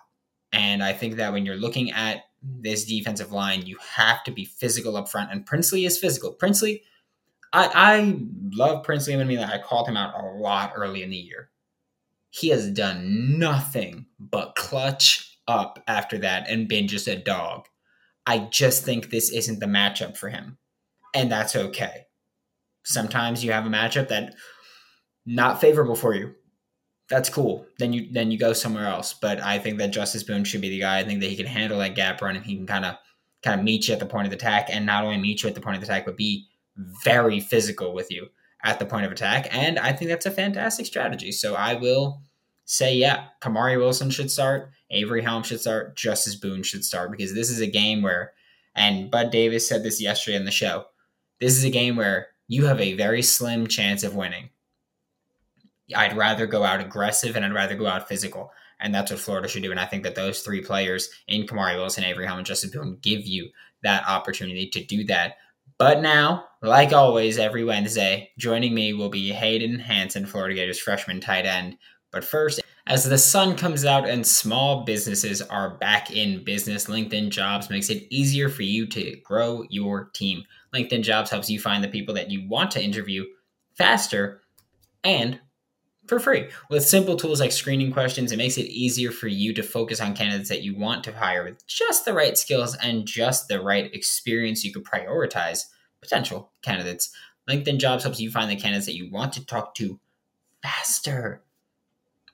And 0.53 0.83
I 0.83 0.93
think 0.93 1.17
that 1.17 1.33
when 1.33 1.45
you're 1.45 1.57
looking 1.57 1.91
at 1.91 2.23
this 2.41 2.85
defensive 2.85 3.33
line, 3.33 3.67
you 3.67 3.77
have 3.97 4.23
to 4.25 4.31
be 4.31 4.45
physical 4.45 4.97
up 4.97 5.09
front. 5.09 5.33
And 5.33 5.45
Princely 5.45 5.85
is 5.85 5.99
physical. 5.99 6.33
Princely, 6.33 6.85
I, 7.53 7.71
I 7.75 8.19
love 8.53 8.85
Princely. 8.85 9.17
I 9.17 9.25
mean, 9.25 9.41
I 9.41 9.61
called 9.61 9.89
him 9.89 9.97
out 9.97 10.15
a 10.15 10.25
lot 10.25 10.73
early 10.77 11.03
in 11.03 11.11
the 11.11 11.17
year. 11.17 11.51
He 12.31 12.51
has 12.51 12.71
done 12.71 13.41
nothing 13.41 14.07
but 14.21 14.55
clutch 14.55 15.37
up 15.49 15.83
after 15.89 16.19
that 16.19 16.49
and 16.49 16.69
been 16.69 16.87
just 16.87 17.09
a 17.09 17.17
dog. 17.17 17.67
I 18.29 18.49
just 18.51 18.85
think 18.85 19.11
this 19.11 19.31
isn't 19.31 19.59
the 19.59 19.67
matchup 19.67 20.17
for 20.17 20.29
him. 20.29 20.59
And 21.15 21.33
that's 21.33 21.57
okay. 21.57 22.07
Sometimes 22.85 23.43
you 23.43 23.53
have 23.53 23.67
a 23.67 23.71
matchup 23.71 24.09
that 24.09 24.35
not 25.27 25.61
favorable 25.61 25.97
for 25.97 26.15
you 26.15 26.35
that's 27.09 27.31
cool. 27.31 27.67
Then 27.79 27.93
you 27.93 28.09
then 28.13 28.31
you 28.31 28.39
go 28.39 28.53
somewhere 28.53 28.87
else. 28.87 29.15
But 29.15 29.41
I 29.41 29.59
think 29.59 29.79
that 29.79 29.93
Justice 29.93 30.23
Boone 30.23 30.45
should 30.45 30.61
be 30.61 30.69
the 30.69 30.81
guy. 30.81 30.99
I 30.99 31.05
think 31.05 31.21
that 31.21 31.31
he 31.31 31.37
can 31.37 31.47
handle 31.47 31.79
that 31.79 31.95
gap 31.95 32.21
run 32.21 32.37
and 32.37 32.45
he 32.45 32.57
can 32.57 32.67
kind 32.67 32.85
of 32.85 32.97
kind 33.43 33.59
of 33.59 33.65
meet 33.65 33.89
you 33.89 33.95
at 33.95 34.01
the 34.01 34.07
point 34.07 34.27
of 34.27 34.33
attack, 34.33 34.69
and 34.71 34.85
not 34.85 35.05
only 35.05 35.19
meet 35.19 35.43
you 35.43 35.49
at 35.49 35.55
the 35.55 35.61
point 35.61 35.77
of 35.77 35.83
attack, 35.83 36.05
but 36.05 36.17
be 36.17 36.47
very 37.05 37.41
physical 37.41 37.95
with 37.95 38.11
you 38.11 38.29
at 38.65 38.79
the 38.79 38.87
point 38.87 39.07
of 39.07 39.13
attack. 39.13 39.49
And 39.51 39.79
I 39.79 39.93
think 39.93 40.11
that's 40.11 40.27
a 40.27 40.31
fantastic 40.31 40.87
strategy. 40.87 41.33
So 41.33 41.55
I 41.55 41.75
will 41.75 42.23
say, 42.65 42.95
yeah, 42.95 43.27
Kamari 43.41 43.79
Wilson 43.79 44.11
should 44.11 44.31
start, 44.31 44.71
Avery 44.91 45.23
Helm 45.23 45.43
should 45.43 45.61
start, 45.61 45.97
Justice 45.97 46.35
Boone 46.35 46.63
should 46.63 46.85
start 46.85 47.11
because 47.11 47.35
this 47.35 47.51
is 47.51 47.61
a 47.61 47.67
game 47.67 48.03
where, 48.03 48.33
and 48.75 49.11
Bud 49.11 49.31
Davis 49.31 49.69
said 49.69 49.83
this 49.83 50.01
yesterday 50.01 50.37
in 50.37 50.45
the 50.45 50.51
show, 50.51 50.87
this 51.41 51.57
is 51.57 51.65
a 51.65 51.71
game 51.71 51.97
where 51.97 52.29
you 52.47 52.67
have 52.67 52.81
a 52.81 52.95
very 52.95 53.23
slim 53.23 53.67
chance 53.67 54.03
of 54.03 54.15
winning 54.15 54.51
I'd 55.95 56.17
rather 56.17 56.47
go 56.47 56.65
out 56.65 56.81
aggressive 56.81 57.37
and 57.37 57.45
I'd 57.45 57.55
rather 57.55 57.75
go 57.75 57.87
out 57.87 58.09
physical. 58.09 58.53
And 58.81 58.95
that's 58.95 59.11
what 59.11 59.21
Florida 59.21 59.49
should 59.49 59.63
do. 59.63 59.71
And 59.71 59.81
I 59.81 59.87
think 59.87 60.05
that 60.05 60.15
those 60.15 60.41
three 60.41 60.61
players 60.61 61.09
in 61.27 61.47
Kamari 61.47 61.77
Wilson, 61.77 62.05
Avery 62.05 62.27
Helm, 62.27 62.39
and 62.39 62.47
Justice 62.47 62.71
Boone 62.71 62.99
give 63.01 63.27
you 63.27 63.49
that 63.83 64.07
opportunity 64.07 64.69
to 64.71 64.85
do 64.85 65.05
that. 65.05 65.37
But 65.79 66.01
now, 66.01 66.45
like 66.63 66.93
always, 66.93 67.39
every 67.39 67.65
Wednesday, 67.65 68.31
joining 68.39 68.75
me 68.75 68.93
will 68.93 69.09
be 69.09 69.31
Hayden 69.33 69.79
Hansen, 69.79 70.27
Florida 70.27 70.55
Gators 70.55 70.79
freshman 70.79 71.21
tight 71.21 71.47
end. 71.47 71.77
But 72.11 72.25
first, 72.25 72.61
as 72.89 73.05
the 73.05 73.19
sun 73.19 73.55
comes 73.55 73.85
out 73.85 74.09
and 74.09 74.27
small 74.27 74.83
businesses 74.83 75.43
are 75.43 75.77
back 75.77 76.11
in 76.11 76.43
business, 76.43 76.87
LinkedIn 76.87 77.29
Jobs 77.29 77.69
makes 77.69 77.91
it 77.91 78.07
easier 78.09 78.49
for 78.49 78.63
you 78.63 78.87
to 78.87 79.17
grow 79.23 79.65
your 79.69 80.07
team. 80.15 80.45
LinkedIn 80.75 81.03
Jobs 81.03 81.31
helps 81.31 81.51
you 81.51 81.61
find 81.61 81.85
the 81.85 81.89
people 81.89 82.15
that 82.15 82.31
you 82.31 82.49
want 82.49 82.71
to 82.73 82.83
interview 82.83 83.27
faster 83.75 84.41
and 85.05 85.39
for 86.07 86.19
free. 86.19 86.49
With 86.71 86.83
simple 86.83 87.17
tools 87.17 87.41
like 87.41 87.53
screening 87.53 87.93
questions, 87.93 88.33
it 88.33 88.39
makes 88.39 88.57
it 88.57 88.71
easier 88.71 89.11
for 89.11 89.29
you 89.29 89.53
to 89.53 89.63
focus 89.63 90.01
on 90.01 90.15
candidates 90.15 90.49
that 90.49 90.63
you 90.63 90.75
want 90.75 91.05
to 91.05 91.13
hire 91.13 91.45
with 91.45 91.67
just 91.67 92.07
the 92.07 92.15
right 92.15 92.39
skills 92.39 92.75
and 92.77 93.07
just 93.07 93.49
the 93.49 93.61
right 93.61 93.93
experience. 93.95 94.65
You 94.65 94.73
could 94.73 94.85
prioritize 94.85 95.67
potential 96.01 96.53
candidates. 96.63 97.11
LinkedIn 97.51 97.81
Jobs 97.81 98.05
helps 98.05 98.19
you 98.19 98.31
find 98.31 98.51
the 98.51 98.57
candidates 98.57 98.87
that 98.87 98.97
you 98.97 99.11
want 99.11 99.35
to 99.35 99.45
talk 99.45 99.75
to 99.75 100.01
faster. 100.63 101.43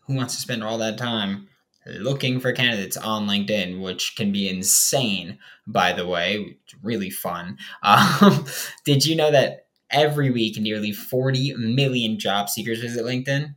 Who 0.07 0.15
wants 0.15 0.35
to 0.35 0.41
spend 0.41 0.63
all 0.63 0.79
that 0.79 0.99
time 0.99 1.49
looking 1.87 2.41
for 2.41 2.53
candidates 2.53 2.97
on 2.97 3.27
LinkedIn, 3.29 3.81
which 3.81 4.15
can 4.17 4.33
be 4.33 4.49
insane, 4.49 5.39
by 5.67 5.93
the 5.93 6.07
way, 6.07 6.57
really 6.83 7.11
fun. 7.11 7.59
Um, 7.83 8.47
did 8.85 9.05
you 9.05 9.17
know 9.17 9.31
that 9.31 9.67
every 9.91 10.31
week 10.31 10.57
nearly 10.59 10.93
40 10.93 11.55
million 11.57 12.19
job 12.19 12.49
seekers 12.49 12.81
visit 12.81 13.05
LinkedIn? 13.05 13.55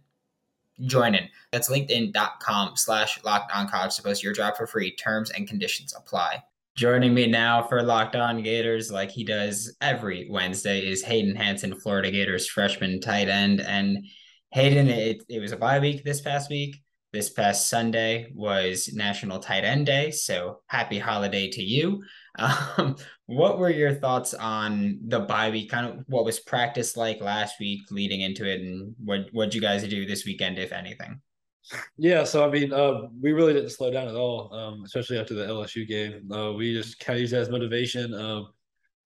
join 0.86 1.16
in. 1.16 1.27
That's 1.51 1.70
linkedin.com 1.70 2.75
slash 2.75 3.24
locked 3.24 3.51
on 3.54 3.68
college 3.68 3.96
to 3.96 4.04
post 4.04 4.24
your 4.24 4.34
job 4.34 4.56
for 4.56 4.68
free. 4.68 4.96
Terms 4.96 5.32
and 5.32 5.48
conditions 5.48 5.94
apply. 5.98 6.44
Joining 6.75 7.13
me 7.16 7.25
now 7.25 7.63
for 7.63 7.82
Locked 7.82 8.16
On 8.16 8.44
Gators, 8.44 8.92
like 8.92 9.10
he 9.10 9.24
does 9.24 9.75
every 9.82 10.27
Wednesday, 10.30 10.88
is 10.88 11.04
Hayden 11.04 11.36
Hansen, 11.36 11.74
Florida 11.74 12.12
Gators 12.12 12.48
freshman 12.48 13.01
tight 13.01 13.30
end. 13.30 13.62
And 13.62 14.06
Hayden, 14.51 14.88
it, 14.89 15.24
it 15.27 15.39
was 15.39 15.51
a 15.51 15.58
bye 15.58 15.80
week 15.80 16.04
this 16.04 16.22
past 16.22 16.50
week. 16.50 16.77
This 17.13 17.30
past 17.30 17.70
Sunday 17.70 18.32
was 18.36 18.94
National 18.94 19.39
Tight 19.39 19.63
End 19.63 19.86
Day, 19.86 20.12
so 20.12 20.60
happy 20.68 21.00
holiday 21.00 21.50
to 21.50 21.62
you. 21.62 22.04
Um, 22.39 22.96
what 23.25 23.58
were 23.58 23.72
your 23.72 23.96
thoughts 23.96 24.36
on 24.36 25.00
the 25.08 25.22
bye 25.22 25.50
week? 25.50 25.72
Kind 25.72 25.88
of 25.88 26.06
what 26.08 26.24
was 26.24 26.39
practice 26.39 26.96
like 26.96 27.20
last 27.20 27.60
week 27.60 27.82
leading 27.89 28.22
into 28.22 28.48
it, 28.48 28.62
and 28.62 28.94
what 29.04 29.22
what 29.32 29.56
you 29.56 29.60
guys 29.62 29.82
do 29.88 30.06
this 30.06 30.24
weekend, 30.24 30.60
if 30.60 30.72
anything? 30.72 31.20
Yeah, 31.98 32.24
so 32.25 32.48
I 32.48 32.51
mean, 32.51 32.72
uh, 32.72 33.08
we 33.20 33.32
really 33.32 33.54
didn't 33.54 33.72
slow 33.72 33.89
down 33.89 34.08
at 34.08 34.13
all, 34.13 34.54
um, 34.54 34.84
especially 34.86 35.18
after 35.18 35.34
the 35.34 35.48
LSU 35.48 35.88
game. 35.88 36.32
Uh, 36.32 36.54
we 36.54 36.74
just 36.74 37.00
kind 37.00 37.18
of 37.18 37.22
used 37.22 37.34
that 37.34 37.42
as 37.42 37.50
motivation. 37.50 38.13
Um, 38.13 38.50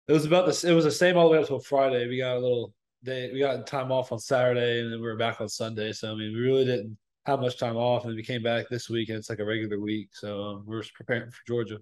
it 0.09 0.15
was 0.15 0.25
about 0.25 0.47
this. 0.47 0.65
It 0.65 0.73
was 0.73 0.85
the 0.85 0.91
same 0.91 1.19
all 1.19 1.25
the 1.25 1.33
way 1.33 1.37
up 1.37 1.43
until 1.43 1.61
Friday. 1.61 2.09
We 2.09 2.17
got 2.17 2.37
a 2.37 2.41
little 2.41 2.73
day. 3.05 3.31
We 3.33 3.41
got 3.41 3.67
time 3.67 3.93
off 3.93 4.13
on 4.13 4.19
Saturday, 4.19 4.81
and 4.81 4.93
then 4.93 5.01
we 5.01 5.07
were 5.07 5.17
back 5.17 5.41
on 5.41 5.49
Sunday. 5.49 5.93
So 5.93 6.13
I 6.13 6.15
mean, 6.15 6.33
we 6.35 6.41
really 6.41 6.65
didn't 6.65 6.97
have 7.27 7.41
much 7.41 7.59
time 7.59 7.77
off, 7.77 8.05
and 8.05 8.15
we 8.15 8.23
came 8.23 8.43
back 8.43 8.69
this 8.69 8.89
week, 8.89 9.09
and 9.09 9.19
it's 9.19 9.31
like 9.31 9.39
a 9.39 9.45
regular 9.45 9.81
week. 9.81 10.09
So 10.13 10.43
um, 10.43 10.65
we're 10.67 10.83
preparing 10.95 11.31
for 11.31 11.41
Georgia. 11.47 11.79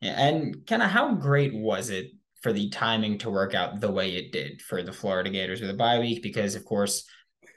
Yeah, 0.00 0.20
and 0.20 0.66
kind 0.66 0.82
of 0.82 0.90
how 0.90 1.14
great 1.14 1.54
was 1.54 1.90
it 1.90 2.12
for 2.42 2.52
the 2.52 2.70
timing 2.70 3.18
to 3.18 3.30
work 3.30 3.54
out 3.54 3.80
the 3.80 3.90
way 3.90 4.16
it 4.16 4.32
did 4.32 4.62
for 4.62 4.82
the 4.82 4.92
Florida 4.92 5.28
Gators 5.28 5.60
with 5.60 5.70
a 5.70 5.74
bye 5.74 5.98
week? 5.98 6.22
Because 6.22 6.54
of 6.54 6.64
course, 6.64 7.04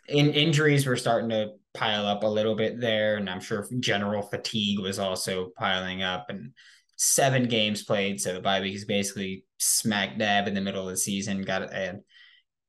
in 0.10 0.32
injuries 0.32 0.86
were 0.86 0.98
starting 0.98 1.30
to 1.30 1.52
pile 1.74 2.06
up 2.06 2.24
a 2.24 2.28
little 2.28 2.56
bit 2.56 2.80
there, 2.80 3.18
and 3.18 3.30
I'm 3.30 3.40
sure 3.40 3.68
general 3.80 4.24
fatigue 4.24 4.80
was 4.80 5.00
also 5.00 5.52
piling 5.58 6.04
up. 6.04 6.26
And 6.30 6.52
seven 6.96 7.48
games 7.48 7.84
played, 7.84 8.20
so 8.20 8.34
the 8.34 8.42
bye 8.42 8.62
week 8.62 8.76
is 8.76 8.86
basically 8.86 9.46
smack 9.58 10.18
dab 10.18 10.48
in 10.48 10.54
the 10.54 10.62
middle 10.62 10.84
of 10.84 10.90
the 10.90 10.98
season. 10.98 11.42
Got 11.42 11.74
an 11.74 12.04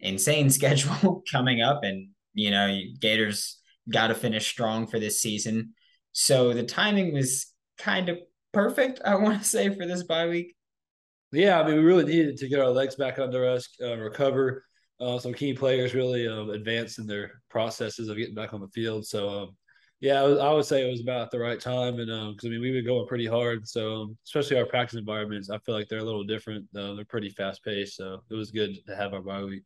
insane 0.04 0.50
schedule 0.58 1.22
coming 1.30 1.60
up, 1.60 1.82
and 1.82 2.08
you 2.34 2.50
know 2.50 2.78
Gators 3.00 3.60
got 3.90 4.08
to 4.08 4.14
finish 4.14 4.46
strong 4.46 4.86
for 4.86 4.98
this 4.98 5.20
season. 5.20 5.74
So 6.12 6.52
the 6.52 6.62
timing 6.62 7.12
was 7.12 7.46
kind 7.78 8.08
of 8.08 8.18
perfect. 8.52 9.00
I 9.04 9.16
want 9.16 9.42
to 9.42 9.48
say 9.48 9.74
for 9.74 9.86
this 9.86 10.04
bye 10.04 10.28
week. 10.28 10.54
Yeah, 11.32 11.60
I 11.60 11.66
mean, 11.66 11.76
we 11.76 11.82
really 11.82 12.04
needed 12.04 12.36
to 12.38 12.48
get 12.48 12.60
our 12.60 12.70
legs 12.70 12.94
back 12.94 13.18
under 13.18 13.48
us, 13.48 13.68
uh, 13.82 13.96
recover 13.96 14.64
uh, 15.00 15.18
some 15.18 15.34
key 15.34 15.52
players 15.52 15.94
really 15.94 16.28
um, 16.28 16.50
advanced 16.50 16.98
in 16.98 17.06
their 17.06 17.32
processes 17.50 18.08
of 18.08 18.16
getting 18.16 18.34
back 18.34 18.54
on 18.54 18.60
the 18.60 18.68
field. 18.68 19.04
So, 19.04 19.28
um, 19.28 19.56
yeah, 20.00 20.20
I, 20.20 20.24
was, 20.24 20.38
I, 20.38 20.52
would 20.52 20.64
say 20.64 20.86
it 20.86 20.90
was 20.90 21.00
about 21.00 21.30
the 21.30 21.38
right 21.38 21.58
time, 21.58 21.98
and 21.98 22.06
because 22.06 22.44
um, 22.44 22.48
I 22.48 22.48
mean 22.50 22.60
we 22.60 22.72
were 22.72 22.82
going 22.82 23.06
pretty 23.08 23.26
hard. 23.26 23.66
So, 23.66 24.02
um, 24.02 24.18
especially 24.26 24.58
our 24.58 24.66
practice 24.66 24.98
environments, 24.98 25.50
I 25.50 25.58
feel 25.58 25.74
like 25.74 25.88
they're 25.88 25.98
a 25.98 26.04
little 26.04 26.24
different. 26.24 26.66
Uh, 26.76 26.94
they're 26.94 27.04
pretty 27.04 27.30
fast 27.30 27.64
paced, 27.64 27.96
so 27.96 28.22
it 28.30 28.34
was 28.34 28.50
good 28.50 28.76
to 28.86 28.96
have 28.96 29.14
our 29.14 29.22
bye 29.22 29.42
week. 29.42 29.62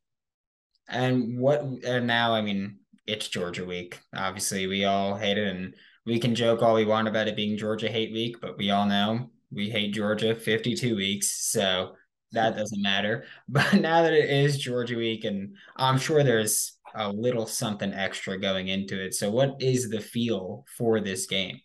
And 0.89 1.39
what? 1.39 1.61
And 1.63 2.07
now, 2.07 2.35
I 2.35 2.41
mean, 2.41 2.79
it's 3.07 3.29
Georgia 3.29 3.65
week. 3.65 4.01
Obviously, 4.15 4.67
we 4.67 4.85
all 4.85 5.17
hate 5.17 5.39
it, 5.39 5.49
and 5.49 5.75
we 6.07 6.19
can 6.19 6.35
joke 6.35 6.63
all 6.63 6.75
we 6.75 6.85
want 6.85 7.09
about 7.09 7.29
it 7.29 7.37
being 7.37 7.57
Georgia 7.59 7.89
hate 7.91 8.13
week, 8.13 8.41
but 8.41 8.57
we 8.59 8.71
all 8.71 8.87
know 8.87 9.31
we 9.51 9.71
hate 9.71 9.95
Georgia 9.95 10.35
52 10.35 10.97
weeks. 10.97 11.51
So 11.51 11.95
that 12.33 12.57
doesn't 12.57 12.83
matter. 12.83 13.25
But 13.49 13.75
now 13.75 14.03
that 14.03 14.13
it 14.13 14.31
is 14.31 14.59
Georgia 14.59 14.97
week, 14.97 15.25
and 15.25 15.57
I'm 15.77 15.99
sure 15.99 16.23
there's 16.23 16.75
a 16.95 17.11
little 17.13 17.47
something 17.47 17.93
extra 17.93 18.39
going 18.39 18.69
into 18.69 19.03
it. 19.03 19.15
So, 19.15 19.31
what 19.31 19.57
is 19.61 19.91
the 19.91 20.01
feel 20.01 20.65
for 20.77 21.01
this 21.01 21.27
game? 21.27 21.61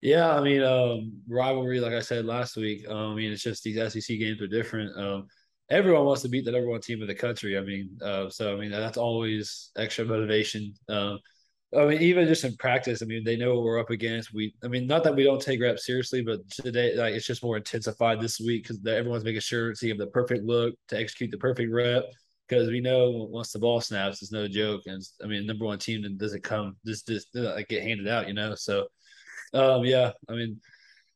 Yeah, 0.00 0.30
I 0.34 0.40
mean, 0.40 0.62
um, 0.62 1.12
rivalry, 1.28 1.78
like 1.80 1.92
I 1.92 2.00
said 2.00 2.24
last 2.24 2.56
week. 2.56 2.88
Um, 2.88 3.12
I 3.12 3.14
mean, 3.14 3.32
it's 3.32 3.42
just 3.42 3.62
these 3.62 3.76
SEC 3.92 4.18
games 4.18 4.40
are 4.40 4.46
different. 4.46 4.96
Um, 4.98 5.26
everyone 5.70 6.04
wants 6.04 6.22
to 6.22 6.28
beat 6.28 6.44
the 6.44 6.52
number 6.52 6.68
one 6.68 6.80
team 6.80 7.00
in 7.00 7.08
the 7.08 7.14
country. 7.14 7.56
I 7.56 7.62
mean, 7.62 7.98
uh, 8.02 8.28
so 8.28 8.52
I 8.52 8.56
mean 8.58 8.70
that's 8.70 8.98
always 8.98 9.70
extra 9.76 10.04
motivation. 10.04 10.74
Um, 10.88 11.18
I 11.76 11.84
mean, 11.84 12.02
even 12.02 12.26
just 12.26 12.44
in 12.44 12.56
practice, 12.56 13.00
I 13.00 13.06
mean, 13.06 13.22
they 13.22 13.36
know 13.36 13.54
what 13.54 13.62
we're 13.62 13.78
up 13.78 13.90
against. 13.90 14.34
We, 14.34 14.52
I 14.64 14.66
mean, 14.66 14.88
not 14.88 15.04
that 15.04 15.14
we 15.14 15.22
don't 15.22 15.40
take 15.40 15.60
reps 15.60 15.86
seriously, 15.86 16.20
but 16.20 16.40
today, 16.50 16.96
like, 16.96 17.14
it's 17.14 17.26
just 17.26 17.44
more 17.44 17.56
intensified 17.56 18.20
this 18.20 18.40
week 18.40 18.64
because 18.64 18.84
everyone's 18.84 19.22
making 19.22 19.42
sure 19.42 19.72
to 19.72 19.86
give 19.86 19.96
the 19.96 20.08
perfect 20.08 20.44
look 20.44 20.74
to 20.88 20.98
execute 20.98 21.30
the 21.30 21.38
perfect 21.38 21.72
rep. 21.72 22.04
Because 22.48 22.68
we 22.68 22.80
know 22.80 23.28
once 23.30 23.52
the 23.52 23.60
ball 23.60 23.80
snaps, 23.80 24.20
it's 24.20 24.32
no 24.32 24.48
joke. 24.48 24.82
And 24.86 25.00
I 25.22 25.28
mean, 25.28 25.46
number 25.46 25.64
one 25.64 25.78
team 25.78 26.02
doesn't 26.16 26.42
come 26.42 26.76
just 26.84 27.06
just 27.06 27.28
like 27.34 27.68
get 27.68 27.84
handed 27.84 28.08
out, 28.08 28.26
you 28.26 28.34
know. 28.34 28.56
So, 28.56 28.88
um, 29.54 29.84
yeah, 29.84 30.10
I 30.28 30.32
mean, 30.32 30.60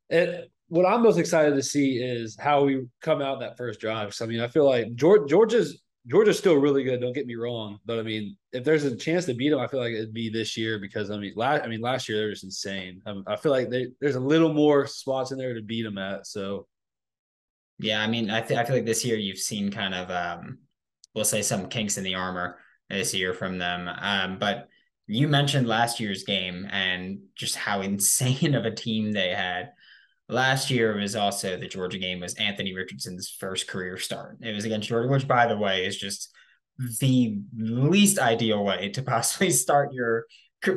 it. 0.09 0.53
What 0.69 0.87
I'm 0.87 1.03
most 1.03 1.19
excited 1.19 1.55
to 1.55 1.63
see 1.63 1.99
is 1.99 2.37
how 2.39 2.65
we 2.65 2.87
come 3.01 3.21
out 3.21 3.41
that 3.41 3.57
first 3.57 3.81
drive. 3.81 4.15
So 4.15 4.25
I 4.25 4.29
mean, 4.29 4.41
I 4.41 4.49
feel 4.49 4.65
like 4.65 4.95
George, 4.95 5.29
Georgia's 5.29 5.81
Georgia's 6.07 6.39
still 6.39 6.57
really 6.57 6.85
good. 6.85 7.01
Don't 7.01 7.15
get 7.15 7.27
me 7.27 7.35
wrong, 7.35 7.79
but 7.87 7.99
I 7.99 8.03
mean, 8.03 8.37
if 8.53 8.63
there's 8.63 8.85
a 8.85 8.95
chance 8.95 9.25
to 9.25 9.35
beat 9.35 9.51
them, 9.51 9.61
I 9.61 9.67
feel 9.67 9.81
like 9.81 9.93
it'd 9.93 10.13
be 10.13 10.29
this 10.29 10.57
year 10.57 10.79
because 10.79 11.11
I 11.11 11.17
mean, 11.17 11.33
last 11.37 11.65
I 11.65 11.67
mean 11.67 11.81
last 11.81 12.09
year 12.09 12.19
they 12.19 12.25
were 12.25 12.33
just 12.33 12.45
insane. 12.45 13.01
I, 13.07 13.15
I 13.27 13.37
feel 13.37 13.53
like 13.53 13.71
they, 13.71 13.89
there's 14.01 14.17
a 14.17 14.21
little 14.21 14.53
more 14.53 14.87
spots 14.87 15.33
in 15.33 15.39
there 15.39 15.55
to 15.55 15.63
beat 15.63 15.83
them 15.83 15.99
at. 15.99 16.27
So, 16.27 16.67
yeah, 17.79 18.03
I 18.03 18.07
mean, 18.07 18.31
I 18.31 18.41
th- 18.41 18.59
I 18.59 18.65
feel 18.65 18.77
like 18.77 18.85
this 18.85 19.05
year 19.05 19.17
you've 19.17 19.39
seen 19.39 19.71
kind 19.71 19.95
of 19.95 20.11
um, 20.11 20.59
we'll 21.15 21.25
say 21.25 21.43
some 21.43 21.69
kinks 21.69 21.97
in 21.97 22.05
the 22.05 22.17
armor 22.17 22.59
this 22.91 23.15
year 23.15 23.33
from 23.33 23.59
them. 23.59 23.89
Um, 23.89 24.39
but 24.39 24.69
you 25.07 25.29
mentioned 25.29 25.69
last 25.69 26.01
year's 26.01 26.25
game 26.25 26.67
and 26.71 27.19
just 27.35 27.57
how 27.57 27.81
insane 27.83 28.55
of 28.55 28.65
a 28.65 28.75
team 28.75 29.13
they 29.13 29.31
had. 29.31 29.73
Last 30.29 30.71
year 30.71 30.97
was 30.97 31.17
also 31.17 31.57
the 31.57 31.69
Georgia 31.69 31.99
game 31.99 32.21
was 32.21 32.35
Anthony 32.35 32.75
Richardson's 32.75 33.29
first 33.29 33.69
career 33.69 33.99
start. 33.99 34.39
It 34.41 34.55
was 34.55 34.65
against 34.65 34.89
Georgia, 34.89 35.09
which 35.09 35.29
by 35.29 35.47
the 35.47 35.57
way 35.57 35.85
is 35.85 35.99
just 35.99 36.31
the 37.01 37.39
least 37.57 38.19
ideal 38.19 38.65
way 38.65 38.89
to 38.91 39.03
possibly 39.03 39.51
start 39.51 39.93
your 39.93 40.25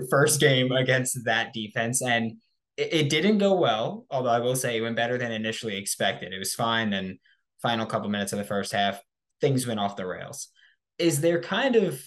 first 0.09 0.39
game 0.39 0.71
against 0.71 1.23
that 1.25 1.53
defense. 1.53 2.01
And 2.01 2.33
it, 2.75 2.93
it 2.93 3.09
didn't 3.09 3.37
go 3.37 3.53
well, 3.55 4.05
although 4.09 4.29
I 4.29 4.39
will 4.39 4.55
say 4.55 4.77
it 4.77 4.81
went 4.81 4.95
better 4.95 5.17
than 5.17 5.31
initially 5.31 5.77
expected. 5.77 6.33
It 6.33 6.39
was 6.39 6.53
fine. 6.53 6.93
And 6.93 7.17
final 7.61 7.85
couple 7.85 8.09
minutes 8.09 8.33
of 8.33 8.39
the 8.39 8.45
first 8.45 8.71
half, 8.71 8.99
things 9.41 9.65
went 9.65 9.79
off 9.79 9.95
the 9.95 10.05
rails. 10.05 10.49
Is 10.99 11.21
there 11.21 11.41
kind 11.41 11.75
of 11.75 12.01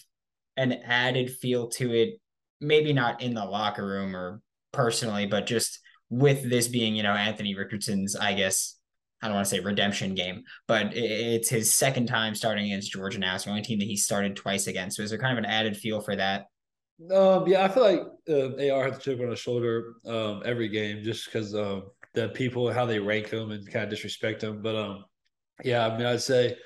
an 0.56 0.72
added 0.72 1.30
feel 1.30 1.68
to 1.70 1.92
it? 1.92 2.20
Maybe 2.60 2.92
not 2.92 3.22
in 3.22 3.32
the 3.32 3.44
locker 3.44 3.86
room 3.86 4.14
or 4.14 4.42
personally, 4.72 5.26
but 5.26 5.46
just 5.46 5.80
with 6.10 6.48
this 6.48 6.68
being, 6.68 6.94
you 6.94 7.02
know, 7.02 7.12
Anthony 7.12 7.54
Richardson's, 7.54 8.16
I 8.16 8.34
guess, 8.34 8.76
I 9.22 9.26
don't 9.26 9.36
want 9.36 9.46
to 9.46 9.50
say 9.50 9.60
redemption 9.60 10.14
game, 10.14 10.44
but 10.66 10.94
it's 10.94 11.48
his 11.48 11.72
second 11.72 12.06
time 12.06 12.34
starting 12.34 12.66
against 12.66 12.92
Georgia 12.92 13.18
now. 13.18 13.34
It's 13.34 13.44
the 13.44 13.50
only 13.50 13.62
team 13.62 13.78
that 13.78 13.84
he 13.84 13.96
started 13.96 14.34
twice 14.34 14.66
against. 14.66 14.96
So 14.96 15.02
is 15.02 15.10
there 15.10 15.18
kind 15.18 15.38
of 15.38 15.44
an 15.44 15.50
added 15.50 15.76
feel 15.76 16.00
for 16.00 16.16
that? 16.16 16.46
Um, 17.14 17.46
yeah, 17.46 17.64
I 17.64 17.68
feel 17.68 17.82
like 17.82 18.00
uh, 18.28 18.72
AR 18.72 18.84
has 18.84 18.98
to 18.98 19.02
chip 19.02 19.20
on 19.20 19.30
his 19.30 19.38
shoulder 19.38 19.94
um, 20.06 20.42
every 20.44 20.68
game 20.68 21.02
just 21.02 21.26
because 21.26 21.54
um, 21.54 21.84
the 22.14 22.28
people 22.30 22.70
how 22.72 22.84
they 22.84 22.98
rank 22.98 23.30
him 23.30 23.52
and 23.52 23.70
kind 23.70 23.84
of 23.84 23.90
disrespect 23.90 24.42
him. 24.42 24.60
But 24.60 24.76
um, 24.76 25.04
yeah, 25.64 25.86
I 25.86 25.96
mean, 25.96 26.06
I'd 26.06 26.20
say 26.20 26.56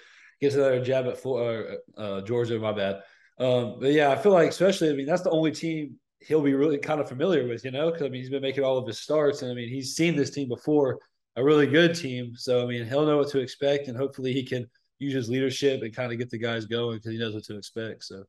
gets 0.41 0.55
another 0.57 0.83
jab 0.83 1.07
at 1.07 1.19
for, 1.19 1.79
uh, 1.97 2.01
uh, 2.01 2.21
Georgia. 2.23 2.59
My 2.59 2.73
bad. 2.73 3.03
Um, 3.39 3.79
but 3.81 3.93
yeah, 3.93 4.11
I 4.11 4.17
feel 4.17 4.33
like 4.33 4.49
especially 4.49 4.91
I 4.91 4.95
mean 4.95 5.07
that's 5.07 5.23
the 5.23 5.31
only 5.31 5.53
team 5.53 5.97
he'll 6.27 6.43
be 6.43 6.55
really 6.55 6.79
kind 6.79 7.01
of 7.01 7.09
familiar 7.09 7.47
with, 7.47 7.65
you 7.65 7.71
know, 7.71 7.91
because 7.91 8.03
I 8.03 8.09
mean 8.09 8.21
he's 8.21 8.31
been 8.31 8.43
making 8.43 8.65
all 8.65 8.79
of 8.79 8.87
his 8.87 9.01
starts, 9.01 9.43
and 9.43 9.51
I 9.51 9.55
mean 9.55 9.69
he's 9.69 9.95
seen 9.95 10.17
this 10.17 10.31
team 10.31 10.49
before, 10.49 10.99
a 11.37 11.45
really 11.45 11.67
good 11.67 11.95
team. 11.95 12.35
So 12.37 12.63
I 12.63 12.67
mean 12.67 12.87
he'll 12.87 13.07
know 13.07 13.19
what 13.19 13.31
to 13.31 13.41
expect, 13.41 13.89
and 13.89 13.97
hopefully 13.97 14.33
he 14.33 14.45
can 14.45 14.67
use 14.99 15.15
his 15.15 15.29
leadership 15.29 15.83
and 15.83 15.95
kind 15.95 16.13
of 16.13 16.19
get 16.19 16.31
the 16.31 16.39
guys 16.39 16.67
going 16.67 16.97
because 16.97 17.13
he 17.13 17.19
knows 17.19 17.35
what 17.35 17.45
to 17.45 17.57
expect. 17.57 18.05
So 18.05 18.25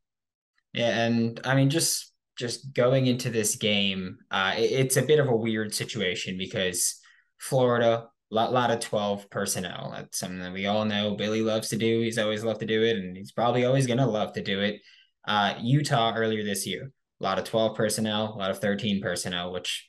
yeah, 0.73 1.05
and 1.05 1.39
I 1.43 1.55
mean 1.55 1.69
just 1.69 2.13
just 2.37 2.73
going 2.73 3.07
into 3.07 3.29
this 3.29 3.55
game, 3.55 4.17
uh, 4.29 4.55
it, 4.57 4.71
it's 4.71 4.97
a 4.97 5.01
bit 5.01 5.19
of 5.19 5.27
a 5.27 5.35
weird 5.35 5.73
situation 5.73 6.37
because 6.37 6.99
Florida. 7.39 8.07
A 8.31 8.35
lot, 8.35 8.51
lot 8.51 8.71
of 8.71 8.79
12 8.79 9.29
personnel. 9.29 9.91
That's 9.95 10.17
something 10.17 10.39
that 10.39 10.51
we 10.51 10.65
all 10.65 10.83
know 10.83 11.13
Billy 11.13 11.43
loves 11.43 11.69
to 11.69 11.77
do. 11.77 12.01
He's 12.01 12.17
always 12.17 12.43
loved 12.43 12.61
to 12.61 12.65
do 12.65 12.81
it, 12.81 12.97
and 12.97 13.15
he's 13.15 13.31
probably 13.31 13.65
always 13.65 13.85
going 13.85 13.99
to 13.99 14.07
love 14.07 14.33
to 14.33 14.41
do 14.41 14.61
it. 14.61 14.81
Uh, 15.27 15.53
Utah 15.61 16.15
earlier 16.15 16.43
this 16.43 16.65
year, 16.65 16.91
a 17.19 17.23
lot 17.23 17.39
of 17.39 17.45
12 17.45 17.75
personnel, 17.75 18.33
a 18.33 18.37
lot 18.37 18.51
of 18.51 18.59
13 18.59 19.01
personnel, 19.01 19.51
which 19.51 19.87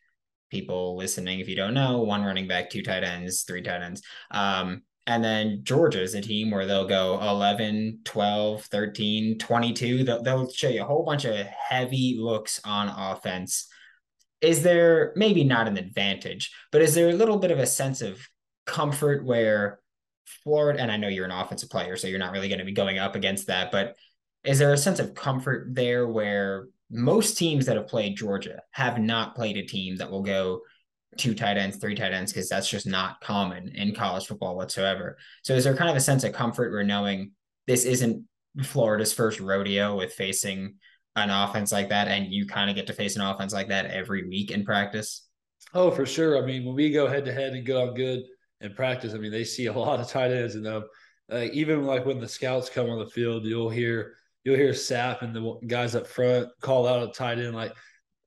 people 0.51 0.97
listening, 0.97 1.41
if 1.41 1.49
you 1.49 1.57
don't 1.57 1.75
know, 1.75 2.03
one 2.03 2.25
running 2.25 2.47
back, 2.47 2.71
two 2.71 2.83
tight 2.83 3.05
ends, 3.05 3.43
three 3.43 3.63
tight 3.63 3.83
ends. 3.83 4.03
Um, 4.31 4.83
and 5.07 5.23
then 5.23 5.61
Georgia 5.63 6.03
is 6.03 6.15
a 6.15 6.21
team 6.21 6.51
where 6.51 6.67
they'll 6.67 6.89
go 6.89 7.21
11, 7.21 8.01
12, 8.05 8.63
13, 8.65 9.39
22. 9.39 10.05
They'll, 10.05 10.23
they'll 10.23 10.51
show 10.51 10.69
you 10.69 10.83
a 10.83 10.87
whole 10.87 11.05
bunch 11.05 11.25
of 11.25 11.35
heavy 11.47 12.17
looks 12.19 12.61
on 12.65 12.89
offense. 12.89 13.69
Is 14.41 14.63
there 14.63 15.13
maybe 15.17 15.45
not 15.45 15.69
an 15.69 15.79
advantage, 15.79 16.53
but 16.73 16.83
is 16.83 16.95
there 16.95 17.09
a 17.09 17.15
little 17.15 17.39
bit 17.39 17.53
of 17.53 17.59
a 17.59 17.67
sense 17.67 18.03
of 18.03 18.21
comfort 18.67 19.25
where 19.25 19.79
Florida, 20.43 20.81
and 20.81 20.91
I 20.91 20.97
know 20.97 21.09
you're 21.09 21.25
an 21.25 21.31
offensive 21.31 21.71
player, 21.71 21.97
so 21.97 22.09
you're 22.09 22.19
not 22.19 22.33
really 22.33 22.49
going 22.49 22.59
to 22.59 22.65
be 22.65 22.73
going 22.73 22.99
up 22.99 23.15
against 23.15 23.47
that, 23.47 23.71
but 23.71 23.97
is 24.43 24.59
there 24.59 24.73
a 24.73 24.79
sense 24.79 24.99
of 24.99 25.15
comfort 25.15 25.69
there 25.73 26.07
where 26.07 26.67
most 26.91 27.37
teams 27.37 27.67
that 27.67 27.77
have 27.77 27.89
played 27.89 28.17
Georgia 28.17 28.61
have 28.71 28.99
not 28.99 29.35
played 29.35 29.57
a 29.57 29.67
team 29.67 29.97
that 29.97 30.11
will 30.11 30.23
go 30.23 30.61
two 31.17 31.35
tight 31.35 31.57
ends, 31.57 31.79
three 31.79 31.95
tight 31.95 32.13
ends, 32.13 32.33
because 32.33 32.49
that's 32.49 32.69
just 32.69 32.87
not 32.87 33.21
common 33.21 33.69
in 33.75 33.95
college 33.95 34.27
football 34.27 34.57
whatsoever. 34.57 35.17
So 35.43 35.55
is 35.55 35.65
there 35.65 35.77
kind 35.77 35.91
of 35.91 35.97
a 35.97 36.01
sense 36.01 36.25
of 36.25 36.33
comfort 36.33 36.73
where 36.73 36.85
knowing 36.85 37.33
this 37.67 37.85
isn't 37.85 38.25
Florida's 38.63 39.13
first 39.13 39.41
rodeo 39.41 39.97
with 39.97 40.13
facing 40.13 40.77
an 41.17 41.31
offense 41.31 41.73
like 41.73 41.89
that, 41.89 42.09
and 42.09 42.33
you 42.33 42.47
kind 42.47 42.69
of 42.69 42.77
get 42.77 42.87
to 42.89 42.93
face 42.93 43.17
an 43.17 43.23
offense 43.23 43.53
like 43.53 43.69
that 43.69 43.87
every 43.87 44.29
week 44.29 44.51
in 44.51 44.65
practice? 44.65 45.27
Oh, 45.73 45.91
for 45.91 46.07
sure. 46.07 46.43
I 46.43 46.47
mean, 46.47 46.65
when 46.65 46.75
we 46.75 46.91
go 46.91 47.09
head 47.09 47.25
to 47.25 47.33
head 47.33 47.55
and 47.55 47.65
good 47.65 47.89
on 47.89 47.95
good 47.95 48.23
in 48.61 48.75
practice, 48.75 49.15
I 49.15 49.19
mean, 49.19 49.33
they 49.33 49.45
see 49.45 49.67
a 49.67 49.73
lot 49.73 50.01
of 50.01 50.09
tight 50.09 50.31
ends, 50.31 50.55
and 50.55 50.67
um, 50.67 50.85
uh, 51.33 51.47
even 51.53 51.85
like 51.85 52.05
when 52.05 52.21
the 52.21 52.29
scouts 52.29 52.71
come 52.71 52.89
on 52.91 52.99
the 52.99 53.11
field, 53.11 53.45
you'll 53.45 53.71
hear 53.71 54.15
you'll 54.47 54.57
hear 54.57 54.71
Sapp 54.71 55.23
and 55.23 55.35
the 55.35 55.59
guys 55.67 55.97
up 55.97 56.07
front 56.07 56.49
call 56.61 56.87
out 56.87 57.03
a 57.03 57.13
tight 57.13 57.41
end. 57.41 57.55
Like 57.55 57.73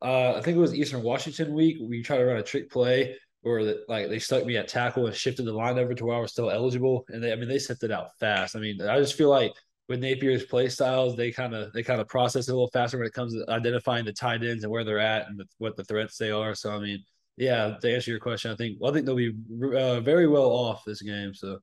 uh, 0.02 0.34
I 0.34 0.42
think 0.42 0.58
it 0.58 0.60
was 0.60 0.76
Eastern 0.76 1.02
Washington 1.02 1.54
week. 1.54 1.78
We 1.82 2.04
tried 2.04 2.18
to 2.18 2.26
run 2.26 2.38
a 2.38 2.44
trick 2.44 2.70
play 2.70 3.16
where 3.42 3.64
the, 3.64 3.86
like 3.88 4.10
they 4.10 4.20
stuck 4.20 4.46
me 4.46 4.58
at 4.58 4.68
tackle 4.68 5.08
and 5.08 5.16
shifted 5.16 5.46
the 5.46 5.54
line 5.54 5.80
over 5.80 5.94
to 5.94 6.06
where 6.06 6.18
I 6.18 6.20
was 6.20 6.34
still 6.34 6.52
eligible, 6.52 7.06
and 7.08 7.24
they 7.24 7.32
I 7.32 7.38
mean 7.38 7.48
they 7.48 7.58
sent 7.58 7.84
it 7.84 7.92
out 7.92 8.10
fast. 8.20 8.58
I 8.58 8.60
mean, 8.60 8.82
I 8.82 9.00
just 9.00 9.16
feel 9.16 9.30
like 9.30 9.54
with 9.88 10.02
Napier's 10.02 10.44
play 10.44 10.68
styles, 10.68 11.16
they 11.16 11.32
kind 11.32 11.56
of 11.56 11.72
they 11.72 11.84
kind 11.84 12.02
of 12.02 12.10
process 12.10 12.50
it 12.50 12.52
a 12.52 12.54
little 12.54 12.70
faster 12.72 12.98
when 12.98 13.08
it 13.08 13.14
comes 13.14 13.34
to 13.34 13.50
identifying 13.50 14.04
the 14.04 14.12
tight 14.12 14.44
ends 14.44 14.66
and 14.66 14.72
where 14.72 14.84
they're 14.84 15.00
at 15.00 15.30
and 15.30 15.40
the, 15.40 15.46
what 15.58 15.78
the 15.78 15.86
threats 15.86 16.18
they 16.18 16.32
are. 16.32 16.54
So 16.54 16.72
I 16.72 16.80
mean, 16.80 17.02
yeah, 17.38 17.78
to 17.82 17.96
answer 17.96 18.12
your 18.12 18.20
question, 18.20 18.52
I 18.52 18.56
think 18.56 18.78
well, 18.82 18.92
I 18.92 18.94
think 18.94 19.06
they'll 19.06 19.16
be 19.16 19.34
uh, 19.74 20.02
very 20.02 20.28
well 20.28 20.52
off 20.52 20.84
this 20.84 21.02
game. 21.02 21.34
So, 21.34 21.60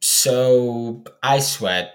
so 0.00 1.02
I 1.20 1.40
sweat 1.40 1.94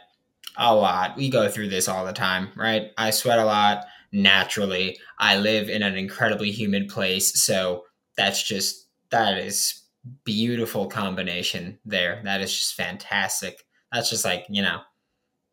a 0.57 0.75
lot. 0.75 1.17
We 1.17 1.29
go 1.29 1.49
through 1.49 1.69
this 1.69 1.87
all 1.87 2.05
the 2.05 2.13
time, 2.13 2.49
right? 2.55 2.91
I 2.97 3.11
sweat 3.11 3.39
a 3.39 3.45
lot 3.45 3.85
naturally. 4.11 4.97
I 5.19 5.37
live 5.37 5.69
in 5.69 5.81
an 5.81 5.95
incredibly 5.95 6.51
humid 6.51 6.89
place, 6.89 7.43
so 7.43 7.83
that's 8.17 8.43
just 8.43 8.87
that 9.09 9.37
is 9.37 9.83
beautiful 10.23 10.87
combination 10.87 11.79
there. 11.85 12.21
That 12.23 12.41
is 12.41 12.53
just 12.53 12.75
fantastic. 12.75 13.63
That's 13.91 14.09
just 14.09 14.25
like, 14.25 14.45
you 14.49 14.61
know, 14.61 14.81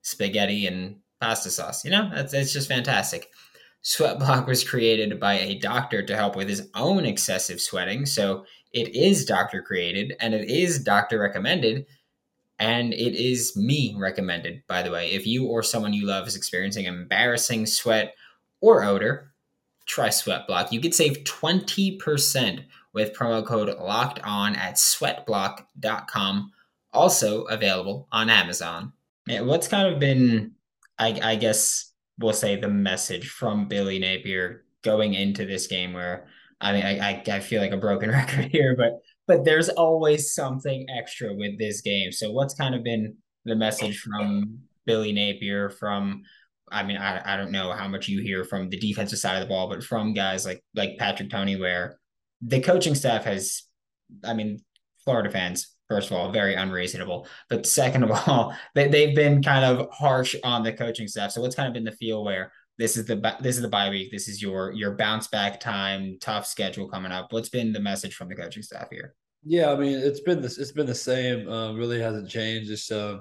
spaghetti 0.02 0.66
and 0.66 0.97
pasta 1.21 1.50
sauce. 1.50 1.85
You 1.85 1.90
know, 1.90 2.11
that's 2.12 2.35
it's 2.35 2.52
just 2.52 2.69
fantastic. 2.69 3.28
Sweat 3.83 4.19
block 4.19 4.47
was 4.47 4.69
created 4.69 5.19
by 5.21 5.35
a 5.38 5.59
doctor 5.59 6.02
to 6.04 6.16
help 6.16 6.37
with 6.37 6.49
his 6.49 6.69
own 6.75 7.07
excessive 7.07 7.61
sweating. 7.61 8.04
So 8.07 8.45
it 8.73 8.95
is 8.95 9.25
doctor 9.25 9.62
created 9.62 10.14
and 10.21 10.35
it 10.35 10.49
is 10.50 10.83
doctor 10.83 11.19
recommended. 11.21 11.87
And 12.61 12.93
it 12.93 13.14
is 13.14 13.57
me 13.57 13.97
recommended, 13.99 14.62
by 14.69 14.83
the 14.83 14.90
way. 14.90 15.11
If 15.11 15.26
you 15.26 15.47
or 15.47 15.62
someone 15.62 15.95
you 15.95 16.07
love 16.07 16.29
is 16.29 16.37
experiencing 16.37 16.85
embarrassing 16.85 17.64
sweat 17.64 18.14
or 18.61 18.85
odor, 18.85 19.33
try 19.87 20.11
Sweat 20.11 20.47
Block. 20.47 20.71
You 20.71 20.81
could 20.81 20.95
save 20.95 21.25
20% 21.25 22.64
with 22.93 23.14
promo 23.14 23.45
code 23.45 23.75
locked 23.79 24.21
on 24.23 24.57
at 24.57 24.75
sweatblock.com. 24.75 26.52
Also 26.93 27.43
available 27.45 28.09
on 28.12 28.29
Amazon. 28.29 28.93
Yeah, 29.26 29.40
what's 29.40 29.69
kind 29.69 29.93
of 29.93 29.99
been, 29.99 30.52
I, 30.99 31.19
I 31.23 31.37
guess 31.37 31.93
we'll 32.19 32.35
say, 32.35 32.57
the 32.57 32.69
message 32.69 33.31
from 33.31 33.69
Billy 33.69 33.99
Napier 33.99 34.64
going 34.83 35.14
into 35.14 35.47
this 35.47 35.67
game 35.67 35.93
where 35.93 36.26
I 36.61 36.73
mean, 36.73 36.85
I, 36.85 37.23
I, 37.26 37.40
feel 37.40 37.62
like 37.62 37.73
a 37.73 37.79
broken 37.79 38.11
record 38.21 38.47
here, 38.47 38.76
but 38.76 39.00
but 39.26 39.45
there's 39.45 39.69
always 39.69 40.35
something 40.35 40.87
extra 40.97 41.33
with 41.33 41.59
this 41.59 41.81
game. 41.81 42.12
So 42.12 42.33
what's 42.33 42.55
kind 42.55 42.75
of 42.75 42.83
been 42.83 43.17
the 43.45 43.57
message 43.57 44.00
from 44.00 44.59
Billy 44.87 45.12
Napier 45.12 45.71
from 45.71 46.23
I 46.73 46.85
mean, 46.85 46.99
I, 46.99 47.35
I 47.35 47.37
don't 47.37 47.50
know 47.50 47.73
how 47.73 47.88
much 47.88 48.09
you 48.09 48.23
hear 48.23 48.45
from 48.45 48.69
the 48.69 48.79
defensive 48.79 49.19
side 49.19 49.37
of 49.37 49.40
the 49.40 49.49
ball, 49.49 49.69
but 49.69 49.83
from 49.83 50.14
guys 50.14 50.45
like 50.45 50.62
like 50.75 50.99
Patrick 50.99 51.31
Toney, 51.31 51.57
where 51.57 51.99
the 52.43 52.61
coaching 52.61 52.95
staff 52.95 53.25
has, 53.25 53.64
I 54.25 54.35
mean, 54.35 54.61
Florida 55.05 55.31
fans 55.31 55.75
first 55.90 56.11
of 56.11 56.17
all, 56.17 56.31
very 56.31 56.55
unreasonable. 56.55 57.26
But 57.50 57.67
second 57.67 58.05
of 58.05 58.11
all, 58.29 58.57
they, 58.75 58.88
they've 58.88 59.14
been 59.14 59.43
kind 59.43 59.64
of 59.64 59.88
harsh 59.93 60.37
on 60.45 60.62
the 60.62 60.73
coaching 60.73 61.09
staff. 61.09 61.33
So 61.33 61.43
what's 61.43 61.57
kind 61.57 61.67
of 61.67 61.75
been 61.75 61.85
the 61.85 61.93
feel 61.93 62.25
where 62.25 62.52
this 62.81 62.97
is 62.97 63.05
the 63.05 63.37
this 63.41 63.57
is 63.57 63.63
the 63.63 63.69
bye 63.69 63.91
week, 63.91 64.11
this 64.11 64.27
is 64.27 64.41
your 64.41 64.73
your 64.73 64.97
bounce 64.97 65.29
back 65.29 65.61
time, 65.61 66.17
tough 66.21 66.47
schedule 66.47 66.89
coming 66.89 67.13
up. 67.13 67.31
What's 67.31 67.51
been 67.51 67.73
the 67.73 67.81
message 67.81 68.15
from 68.15 68.29
the 68.29 68.35
coaching 68.35 68.63
staff 68.63 68.89
here? 68.91 69.14
Yeah, 69.45 69.71
I 69.71 69.77
mean 69.77 69.99
it's 69.99 70.21
been 70.21 70.40
this 70.40 70.59
it's 70.59 70.73
been 70.73 70.87
the 70.87 70.95
same. 70.95 71.47
Um, 71.49 71.77
really 71.77 72.01
hasn't 72.01 72.31
changed. 72.31 72.71
It's 72.71 72.90
uh, 72.90 73.19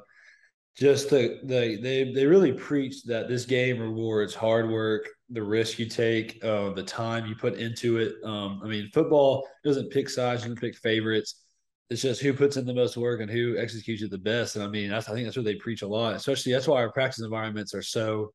just 0.78 1.10
the, 1.10 1.40
the 1.44 1.78
they 1.82 2.12
they 2.14 2.26
really 2.26 2.54
preach 2.54 3.04
that 3.04 3.28
this 3.28 3.46
game 3.46 3.80
rewards 3.80 4.34
hard 4.34 4.70
work, 4.70 5.10
the 5.30 5.44
risk 5.44 5.78
you 5.78 5.88
take, 5.88 6.44
uh, 6.44 6.72
the 6.72 6.84
time 6.84 7.26
you 7.26 7.36
put 7.36 7.56
into 7.56 7.98
it. 7.98 8.14
Um, 8.24 8.62
I 8.64 8.68
mean, 8.68 8.90
football 8.94 9.46
doesn't 9.66 9.92
pick 9.92 10.10
sides, 10.10 10.44
doesn't 10.44 10.62
pick 10.62 10.78
favorites 10.78 11.44
it's 11.90 12.04
just 12.04 12.22
who 12.22 12.34
puts 12.34 12.56
in 12.56 12.66
the 12.66 12.74
most 12.74 12.98
work 12.98 13.20
and 13.20 13.32
who 13.32 13.58
executes 13.58 14.04
it 14.04 14.12
the 14.12 14.18
best. 14.18 14.56
And 14.56 14.64
I 14.64 14.68
mean, 14.68 14.94
I 14.94 15.00
think 15.02 15.26
that's 15.26 15.36
what 15.36 15.46
they 15.46 15.56
preach 15.56 15.82
a 15.82 15.88
lot. 15.88 16.14
Especially 16.14 16.54
that's 16.54 16.68
why 16.68 16.78
our 16.78 16.92
practice 16.92 17.24
environments 17.24 17.74
are 17.74 17.82
so 17.82 18.32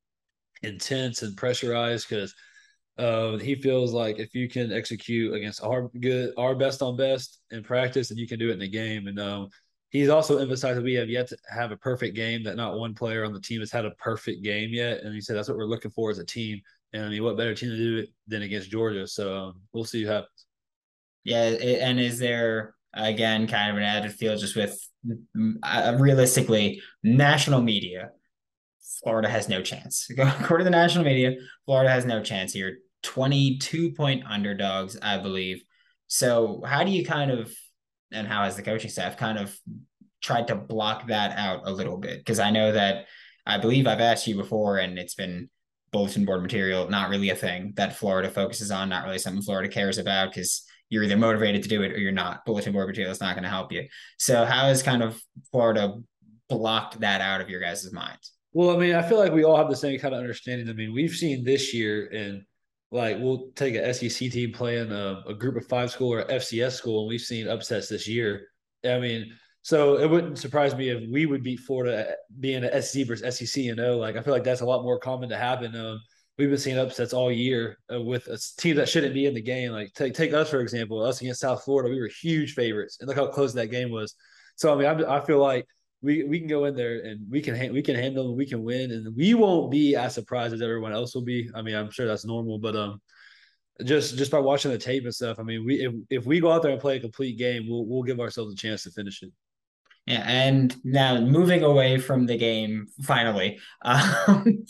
intense 0.63 1.23
and 1.23 1.37
pressurized 1.37 2.09
because 2.09 2.35
uh, 2.99 3.37
he 3.39 3.55
feels 3.55 3.93
like 3.93 4.19
if 4.19 4.35
you 4.35 4.49
can 4.49 4.73
execute 4.73 5.35
against 5.35 5.63
our 5.63 5.89
good, 6.01 6.33
our 6.37 6.55
best 6.55 6.83
on 6.83 6.97
best 6.97 7.41
in 7.51 7.63
practice, 7.63 8.11
and 8.11 8.19
you 8.19 8.29
can 8.29 8.39
do 8.39 8.51
it 8.51 8.55
in 8.55 8.59
the 8.59 8.69
game. 8.69 9.07
And 9.07 9.19
um, 9.19 9.49
he's 9.91 10.09
also 10.09 10.39
emphasized 10.39 10.79
that 10.79 10.85
we 10.85 10.95
have 10.95 11.09
yet 11.09 11.29
to 11.29 11.37
have 11.49 11.73
a 11.73 11.77
perfect 11.77 12.15
game. 12.15 12.45
That 12.45 12.57
not 12.57 12.79
one 12.79 12.95
player 12.95 13.25
on 13.25 13.33
the 13.33 13.41
team 13.41 13.61
has 13.61 13.73
had 13.73 13.85
a 13.85 13.91
perfect 13.93 14.45
game 14.45 14.71
yet. 14.73 15.03
And 15.03 15.15
he 15.15 15.21
said 15.21 15.37
that's 15.37 15.49
what 15.49 15.59
we're 15.59 15.65
looking 15.65 15.91
for 15.91 16.11
as 16.11 16.19
a 16.19 16.25
team. 16.25 16.61
And 16.93 17.05
I 17.05 17.09
mean, 17.09 17.25
what 17.25 17.37
better 17.37 17.55
team 17.55 17.71
to 17.71 17.77
do 17.77 17.99
it 17.99 18.11
than 18.29 18.43
against 18.43 18.71
Georgia? 18.71 19.07
So 19.07 19.37
um, 19.37 19.61
we'll 19.73 19.85
see 19.85 20.05
what 20.05 20.13
happens. 20.13 20.47
Yeah, 21.25 21.43
and 21.43 21.99
is 21.99 22.19
there 22.19 22.75
again, 22.95 23.47
kind 23.47 23.71
of 23.71 23.77
an 23.77 23.83
added 23.83 24.13
feel 24.13 24.37
just 24.37 24.57
with 24.57 24.79
uh, 25.63 25.97
realistically 25.99 26.81
national 27.03 27.63
media. 27.63 28.11
Florida 29.03 29.29
has 29.29 29.49
no 29.49 29.63
chance. 29.63 30.09
According 30.19 30.65
to 30.65 30.71
the 30.71 30.71
national 30.71 31.05
media, 31.05 31.37
Florida 31.65 31.91
has 31.91 32.05
no 32.05 32.23
chance 32.23 32.53
here. 32.53 32.79
22 33.03 33.93
point 33.93 34.25
underdogs, 34.27 34.97
I 35.01 35.19
believe. 35.19 35.63
So, 36.07 36.63
how 36.65 36.85
do 36.85 36.91
you 36.91 37.05
kind 37.05 37.31
of, 37.31 37.53
and 38.13 38.27
how 38.27 38.45
has 38.45 38.57
the 38.57 38.63
coaching 38.63 38.91
staff 38.91 39.17
kind 39.17 39.39
of 39.39 39.57
tried 40.23 40.49
to 40.49 40.55
block 40.55 41.09
that 41.09 41.37
out 41.37 41.63
a 41.65 41.73
little 41.73 41.99
bit? 41.99 42.19
Because 42.19 42.39
I 42.39 42.51
know 42.51 42.73
that 42.73 43.07
I 43.47 43.59
believe 43.59 43.87
I've 43.87 44.01
asked 44.01 44.27
you 44.27 44.37
before, 44.37 44.79
and 44.79 44.99
it's 44.99 45.15
been 45.15 45.51
bulletin 45.93 46.25
board 46.25 46.43
material, 46.43 46.89
not 46.89 47.09
really 47.09 47.31
a 47.31 47.37
thing 47.37 47.73
that 47.77 47.97
Florida 47.97 48.29
focuses 48.29 48.71
on, 48.71 48.89
not 48.89 49.05
really 49.05 49.19
something 49.19 49.43
Florida 49.43 49.69
cares 49.69 49.99
about 49.99 50.31
because 50.31 50.65
you're 50.89 51.05
either 51.05 51.17
motivated 51.17 51.63
to 51.63 51.69
do 51.69 51.83
it 51.83 51.93
or 51.93 51.99
you're 51.99 52.13
not. 52.13 52.45
Bulletin 52.45 52.73
board 52.73 52.89
material 52.89 53.13
is 53.13 53.21
not 53.21 53.35
going 53.35 53.45
to 53.45 53.49
help 53.49 53.71
you. 53.71 53.87
So 54.19 54.45
how 54.45 54.67
has 54.67 54.83
kind 54.83 55.03
of 55.03 55.21
Florida 55.53 55.95
blocked 56.49 57.01
that 57.01 57.21
out 57.21 57.41
of 57.41 57.49
your 57.49 57.61
guys' 57.61 57.93
minds? 57.93 58.34
Well, 58.55 58.71
I 58.71 58.79
mean, 58.79 58.95
I 58.95 59.03
feel 59.03 59.19
like 59.19 59.33
we 59.33 59.45
all 59.45 59.57
have 59.57 59.69
the 59.69 59.77
same 59.77 59.99
kind 59.99 60.15
of 60.15 60.21
understanding. 60.21 60.69
I 60.71 60.73
mean, 60.73 60.95
we've 60.95 61.15
seen 61.15 61.45
this 61.45 61.75
year 61.75 62.09
and 62.13 62.43
like 62.93 63.19
we'll 63.19 63.51
take 63.57 63.75
a 63.75 63.93
SEC 63.93 64.31
team 64.31 64.53
playing 64.53 64.93
a, 64.93 65.23
a 65.27 65.35
group 65.35 65.57
of 65.57 65.67
five 65.67 65.91
school 65.91 66.13
or 66.13 66.25
FCS 66.25 66.73
school, 66.73 67.01
and 67.01 67.09
we've 67.09 67.21
seen 67.21 67.49
upsets 67.49 67.89
this 67.89 68.07
year. 68.07 68.47
I 68.85 69.01
mean, 69.01 69.33
so 69.63 69.99
it 69.99 70.09
wouldn't 70.09 70.39
surprise 70.39 70.77
me 70.77 70.91
if 70.91 71.03
we 71.11 71.27
would 71.27 71.43
beat 71.43 71.61
Florida 71.61 72.15
being 72.39 72.63
a 72.63 72.81
SEC 72.81 73.07
versus 73.09 73.37
SEC. 73.37 73.65
You 73.65 73.75
know, 73.75 73.99
like 73.99 74.17
I 74.17 74.23
feel 74.23 74.33
like 74.33 74.45
that's 74.45 74.61
a 74.61 74.67
lot 74.67 74.85
more 74.85 75.01
common 75.01 75.29
to 75.31 75.37
happen. 75.37 75.75
Um, 75.75 76.01
we've 76.39 76.49
been 76.49 76.59
seeing 76.59 76.79
upsets 76.79 77.13
all 77.13 77.33
year 77.33 77.79
uh, 77.93 78.01
with 78.01 78.29
a 78.29 78.39
team 78.59 78.77
that 78.77 78.89
shouldn't 78.89 79.15
be 79.15 79.27
in 79.27 79.35
the 79.35 79.43
game. 79.43 79.73
Like 79.73 79.93
take 79.95 80.15
take 80.15 80.33
us 80.33 80.49
for 80.51 80.61
example, 80.61 81.03
us 81.03 81.21
against 81.21 81.41
South 81.41 81.65
Florida, 81.65 81.91
we 81.91 82.01
were 82.01 82.11
huge 82.23 82.55
favorites, 82.55 82.99
and 83.01 83.09
look 83.09 83.17
how 83.17 83.27
close 83.27 83.53
that 83.55 83.73
game 83.73 83.91
was. 83.91 84.15
So 84.55 84.73
I 84.73 84.77
mean, 84.77 85.05
I, 85.05 85.17
I 85.17 85.25
feel 85.25 85.41
like 85.41 85.67
we 86.05 86.23
we 86.25 86.39
can 86.39 86.49
go 86.49 86.67
in 86.67 86.77
there 86.77 87.01
and 87.01 87.27
we 87.31 87.41
can 87.41 87.57
ha- 87.57 87.73
we 87.73 87.83
can 87.83 87.97
handle 87.97 88.37
we 88.37 88.47
can 88.47 88.63
win, 88.63 88.93
and 88.93 89.17
we 89.17 89.35
won't 89.35 89.71
be 89.71 89.97
as 89.97 90.15
surprised 90.15 90.55
as 90.55 90.63
everyone 90.63 90.93
else 90.93 91.15
will 91.15 91.23
be. 91.23 91.51
I 91.55 91.63
mean, 91.63 91.75
I'm 91.75 91.91
sure 91.91 92.07
that's 92.07 92.27
normal, 92.27 92.59
but 92.59 92.77
um, 92.77 93.01
just 93.85 94.17
just 94.19 94.31
by 94.31 94.39
watching 94.39 94.71
the 94.71 94.79
tape 94.79 95.05
and 95.05 95.15
stuff, 95.15 95.39
I 95.41 95.43
mean, 95.43 95.65
we 95.65 95.77
if, 95.87 95.95
if 96.11 96.27
we 96.27 96.41
go 96.41 96.53
out 96.53 96.63
there 96.63 96.73
and 96.73 96.81
play 96.81 96.97
a 96.97 97.01
complete 97.01 97.39
game, 97.39 97.67
we'll 97.69 97.87
we'll 97.87 98.03
give 98.03 98.21
ourselves 98.21 98.53
a 98.53 98.57
chance 98.57 98.83
to 98.85 98.91
finish 98.91 99.23
it. 99.23 99.33
Yeah, 100.07 100.23
and 100.27 100.77
now 100.85 101.19
moving 101.19 101.63
away 101.63 101.97
from 101.99 102.27
the 102.27 102.37
game, 102.37 102.89
finally, 103.03 103.59
um, 103.83 104.65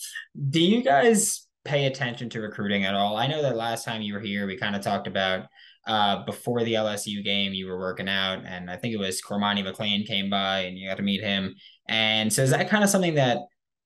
do 0.48 0.60
you 0.60 0.82
guys 0.82 1.43
pay 1.64 1.86
attention 1.86 2.28
to 2.30 2.40
recruiting 2.40 2.84
at 2.84 2.94
all? 2.94 3.16
I 3.16 3.26
know 3.26 3.42
that 3.42 3.56
last 3.56 3.84
time 3.84 4.02
you 4.02 4.14
were 4.14 4.20
here, 4.20 4.46
we 4.46 4.56
kind 4.56 4.76
of 4.76 4.82
talked 4.82 5.06
about 5.06 5.46
uh, 5.86 6.24
before 6.24 6.64
the 6.64 6.74
LSU 6.74 7.22
game, 7.22 7.52
you 7.52 7.66
were 7.66 7.78
working 7.78 8.08
out, 8.08 8.42
and 8.46 8.70
I 8.70 8.76
think 8.76 8.94
it 8.94 8.98
was 8.98 9.20
Cormani 9.20 9.62
McClain 9.64 10.06
came 10.06 10.30
by 10.30 10.60
and 10.60 10.78
you 10.78 10.88
got 10.88 10.96
to 10.96 11.02
meet 11.02 11.22
him. 11.22 11.54
And 11.88 12.32
so, 12.32 12.42
is 12.42 12.50
that 12.50 12.70
kind 12.70 12.82
of 12.82 12.90
something 12.90 13.14
that 13.16 13.38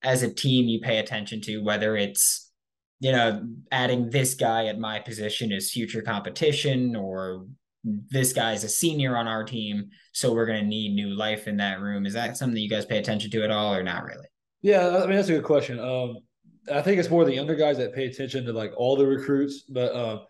as 0.04 0.22
a 0.22 0.32
team 0.32 0.68
you 0.68 0.80
pay 0.80 0.98
attention 0.98 1.40
to, 1.42 1.58
whether 1.58 1.96
it's 1.96 2.52
you 3.00 3.12
know 3.12 3.44
adding 3.72 4.10
this 4.10 4.34
guy 4.34 4.66
at 4.66 4.78
my 4.78 5.00
position 5.00 5.52
is 5.52 5.70
future 5.70 6.02
competition 6.02 6.96
or 6.96 7.46
this 8.10 8.32
guy's 8.32 8.64
a 8.64 8.68
senior 8.68 9.16
on 9.16 9.26
our 9.26 9.42
team, 9.42 9.88
so 10.12 10.32
we're 10.32 10.46
going 10.46 10.60
to 10.60 10.66
need 10.66 10.94
new 10.94 11.16
life 11.16 11.48
in 11.48 11.56
that 11.56 11.80
room. 11.80 12.06
Is 12.06 12.12
that 12.12 12.36
something 12.36 12.54
that 12.54 12.60
you 12.60 12.70
guys 12.70 12.84
pay 12.84 12.98
attention 12.98 13.30
to 13.32 13.42
at 13.42 13.50
all, 13.50 13.74
or 13.74 13.82
not 13.82 14.04
really? 14.04 14.26
Yeah, 14.62 14.98
I 15.02 15.06
mean 15.06 15.16
that's 15.16 15.28
a 15.28 15.32
good 15.32 15.44
question. 15.44 15.80
Um, 15.80 16.18
I 16.72 16.82
think 16.82 16.98
it's 16.98 17.10
more 17.10 17.24
the 17.24 17.34
younger 17.34 17.54
guys 17.54 17.78
that 17.78 17.94
pay 17.94 18.06
attention 18.06 18.44
to 18.44 18.52
like 18.52 18.72
all 18.76 18.96
the 18.96 19.06
recruits, 19.06 19.62
but 19.62 19.92
uh, 19.92 20.20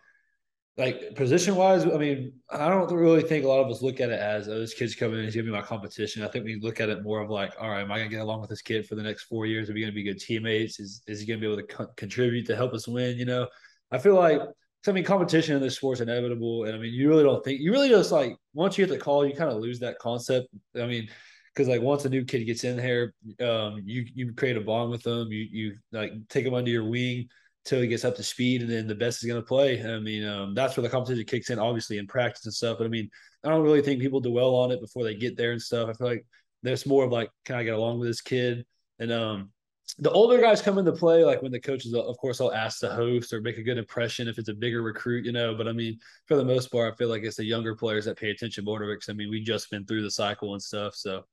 like 0.77 1.15
position 1.17 1.57
wise, 1.57 1.85
I 1.85 1.99
mean, 1.99 2.33
I 2.51 2.69
don't 2.69 2.91
really 2.93 3.23
think 3.23 3.45
a 3.45 3.49
lot 3.49 3.61
of 3.61 3.71
us 3.71 3.83
look 3.83 4.01
at 4.01 4.11
it 4.11 4.21
as 4.21 4.49
oh, 4.49 4.59
this 4.59 4.75
kid's 4.75 4.95
coming 4.95 5.19
in, 5.19 5.25
he's 5.25 5.35
gonna 5.35 5.47
be 5.47 5.53
my 5.53 5.63
competition. 5.63 6.23
I 6.23 6.29
think 6.29 6.45
we 6.45 6.61
look 6.61 6.81
at 6.81 6.89
it 6.89 7.03
more 7.03 7.21
of 7.21 7.31
like, 7.31 7.53
all 7.61 7.71
right, 7.71 7.83
am 7.83 7.91
I 7.91 7.99
gonna 7.99 8.11
get 8.11 8.21
along 8.21 8.41
with 8.41 8.51
this 8.51 8.63
kid 8.63 8.87
for 8.87 8.95
the 8.95 9.03
next 9.03 9.25
four 9.25 9.47
years? 9.47 9.69
Are 9.69 9.75
we 9.75 9.81
gonna 9.81 9.93
be 9.93 10.05
good 10.05 10.21
teammates? 10.21 10.79
Is 10.79 11.03
is 11.07 11.21
he 11.21 11.27
gonna 11.27 11.41
be 11.41 11.47
able 11.47 11.57
to 11.57 11.67
co- 11.67 11.91
contribute 11.97 12.47
to 12.47 12.57
help 12.57 12.73
us 12.75 12.87
win? 12.87 13.19
You 13.19 13.25
know, 13.25 13.49
I 13.91 13.99
feel 13.99 14.15
like 14.15 14.41
I 14.87 14.93
mean, 14.93 15.05
competition 15.05 15.57
in 15.57 15.63
this 15.63 15.77
sport's 15.77 16.01
inevitable, 16.01 16.65
and 16.65 16.75
I 16.75 16.79
mean, 16.79 16.95
you 16.95 17.09
really 17.09 17.25
don't 17.25 17.45
think 17.45 17.61
you 17.61 17.73
really 17.73 17.89
just 17.89 18.13
like 18.13 18.37
once 18.55 18.79
you 18.79 18.87
get 18.87 18.93
the 18.93 18.99
call, 18.99 19.27
you 19.27 19.35
kind 19.35 19.51
of 19.51 19.59
lose 19.59 19.81
that 19.81 19.99
concept. 19.99 20.49
I 20.81 20.87
mean, 20.87 21.09
because 21.55 21.69
like 21.69 21.83
once 21.83 22.05
a 22.05 22.09
new 22.09 22.25
kid 22.25 22.45
gets 22.45 22.65
in 22.65 22.79
here, 22.79 23.15
um, 23.41 23.83
you 23.85 24.07
you 24.15 24.33
create 24.35 24.57
a 24.57 24.61
bond 24.61 24.91
with 24.91 25.03
them, 25.03 25.31
you 25.31 25.47
you 25.51 25.77
like 25.93 26.13
take 26.29 26.45
them 26.45 26.55
under 26.55 26.71
your 26.71 26.85
wing 26.85 27.29
till 27.65 27.81
he 27.81 27.89
gets 27.89 28.05
up 28.05 28.17
to 28.17 28.23
speed, 28.23 28.63
and 28.63 28.71
then 28.71 28.87
the 28.87 28.95
best 28.95 29.23
is 29.23 29.29
going 29.29 29.41
to 29.41 29.47
play. 29.47 29.83
I 29.83 29.99
mean, 29.99 30.25
um, 30.25 30.55
that's 30.55 30.77
where 30.77 30.83
the 30.83 30.89
competition 30.89 31.27
kicks 31.27 31.51
in, 31.51 31.59
obviously 31.59 31.99
in 31.99 32.07
practice 32.07 32.47
and 32.47 32.55
stuff. 32.55 32.79
But 32.79 32.87
I 32.87 32.89
mean, 32.89 33.11
I 33.45 33.51
don't 33.51 33.63
really 33.63 33.83
think 33.83 34.01
people 34.01 34.21
dwell 34.21 34.55
on 34.55 34.71
it 34.73 34.81
before 34.81 35.05
they 35.05 35.15
get 35.15 35.37
there 35.37 35.53
and 35.53 35.61
stuff. 35.61 35.89
I 35.89 35.93
feel 35.93 36.07
like 36.07 36.27
there's 36.63 36.87
more 36.87 37.05
of 37.05 37.13
like, 37.13 37.31
can 37.45 37.57
I 37.57 37.65
get 37.65 37.75
along 37.75 37.99
with 37.99 38.09
this 38.09 38.23
kid? 38.23 38.65
And 38.99 39.13
um, 39.13 39.53
the 39.99 40.11
older 40.11 40.41
guys 40.41 40.63
come 40.63 40.79
into 40.79 40.93
play, 40.93 41.25
like 41.25 41.43
when 41.43 41.53
the 41.53 41.61
coaches, 41.61 41.95
of 41.95 42.17
course, 42.19 42.39
they'll 42.39 42.53
ask 42.53 42.81
the 42.81 42.91
host 42.91 43.33
or 43.33 43.41
make 43.41 43.59
a 43.59 43.63
good 43.63 43.79
impression 43.79 44.29
if 44.29 44.39
it's 44.39 44.49
a 44.49 44.55
bigger 44.55 44.83
recruit, 44.83 45.25
you 45.25 45.33
know. 45.33 45.55
But 45.55 45.69
I 45.69 45.73
mean, 45.73 45.99
for 46.27 46.37
the 46.37 46.45
most 46.45 46.73
part, 46.73 46.93
I 46.93 46.97
feel 46.97 47.09
like 47.09 47.23
it's 47.23 47.37
the 47.37 47.45
younger 47.45 47.75
players 47.75 48.07
that 48.07 48.19
pay 48.19 48.31
attention 48.31 48.65
more 48.65 48.79
to 48.79 48.91
it. 48.91 48.97
Because 48.97 49.09
I 49.11 49.13
mean, 49.13 49.31
we 49.31 49.43
just 49.43 49.71
been 49.71 49.85
through 49.85 50.03
the 50.03 50.11
cycle 50.11 50.55
and 50.55 50.63
stuff, 50.63 50.95
so. 50.95 51.25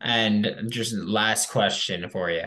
And 0.00 0.66
just 0.68 0.94
last 0.94 1.50
question 1.50 2.08
for 2.08 2.30
you 2.30 2.44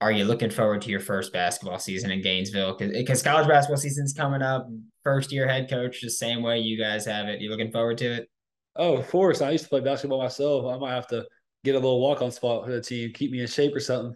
are 0.00 0.12
you 0.12 0.24
looking 0.24 0.50
forward 0.50 0.80
to 0.82 0.90
your 0.90 1.00
first 1.00 1.32
basketball 1.32 1.78
season 1.78 2.10
in 2.10 2.22
Gainesville? 2.22 2.76
Because 2.76 3.22
college 3.22 3.48
basketball 3.48 3.78
season's 3.78 4.12
coming 4.12 4.42
up. 4.42 4.68
First 5.02 5.32
year 5.32 5.48
head 5.48 5.68
coach, 5.68 6.00
the 6.00 6.10
same 6.10 6.42
way 6.42 6.60
you 6.60 6.78
guys 6.78 7.04
have 7.06 7.26
it. 7.28 7.40
You 7.40 7.50
looking 7.50 7.72
forward 7.72 7.98
to 7.98 8.06
it? 8.06 8.30
Oh, 8.76 8.96
of 8.96 9.08
course. 9.08 9.40
I 9.40 9.50
used 9.50 9.64
to 9.64 9.70
play 9.70 9.80
basketball 9.80 10.22
myself. 10.22 10.72
I 10.72 10.78
might 10.78 10.94
have 10.94 11.08
to 11.08 11.26
get 11.64 11.74
a 11.74 11.78
little 11.78 12.00
walk 12.00 12.22
on 12.22 12.30
spot 12.30 12.64
for 12.64 12.70
the 12.70 12.80
team, 12.80 13.12
keep 13.12 13.32
me 13.32 13.40
in 13.40 13.48
shape 13.48 13.74
or 13.74 13.80
something. 13.80 14.14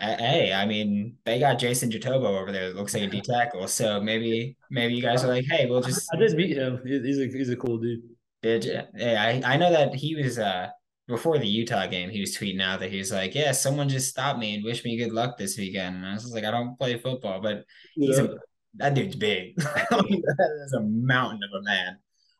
Hey, 0.00 0.52
I 0.52 0.66
mean, 0.66 1.16
they 1.24 1.38
got 1.38 1.60
Jason 1.60 1.90
Jitoboh 1.90 2.40
over 2.40 2.50
there. 2.50 2.68
That 2.68 2.76
looks 2.76 2.94
like 2.94 3.04
a 3.04 3.06
D 3.06 3.20
tackle. 3.20 3.68
So 3.68 4.00
maybe, 4.00 4.56
maybe 4.70 4.94
you 4.94 5.02
guys 5.02 5.22
are 5.22 5.28
like, 5.28 5.44
hey, 5.48 5.66
we'll 5.66 5.82
just. 5.82 6.08
I 6.12 6.16
did 6.16 6.34
meet 6.34 6.56
him. 6.56 6.80
He's 6.84 7.20
a 7.20 7.26
he's 7.26 7.50
a 7.50 7.56
cool 7.56 7.78
dude. 7.78 8.02
Did 8.42 8.64
you? 8.64 8.80
Hey, 8.96 9.16
I 9.16 9.54
I 9.54 9.56
know 9.56 9.70
that 9.70 9.94
he 9.94 10.16
was 10.16 10.38
uh 10.38 10.70
before 11.10 11.38
the 11.38 11.46
Utah 11.46 11.86
game, 11.86 12.08
he 12.08 12.20
was 12.20 12.36
tweeting 12.36 12.62
out 12.62 12.80
that 12.80 12.90
he 12.90 12.98
was 12.98 13.12
like, 13.12 13.34
"Yeah, 13.34 13.52
someone 13.52 13.88
just 13.88 14.08
stopped 14.08 14.38
me 14.38 14.54
and 14.54 14.64
wished 14.64 14.84
me 14.84 14.96
good 14.96 15.12
luck 15.12 15.36
this 15.36 15.58
weekend." 15.58 15.96
And 15.96 16.06
I 16.06 16.14
was 16.14 16.32
like, 16.32 16.44
"I 16.44 16.50
don't 16.50 16.78
play 16.78 16.98
football, 16.98 17.40
but 17.40 17.64
he's 17.94 18.18
a, 18.18 18.36
that 18.76 18.94
dude's 18.94 19.16
big. 19.16 19.56
that 19.56 20.62
is 20.64 20.72
a 20.72 20.80
mountain 20.80 21.40
of 21.42 21.60
a 21.60 21.64
man." 21.64 21.98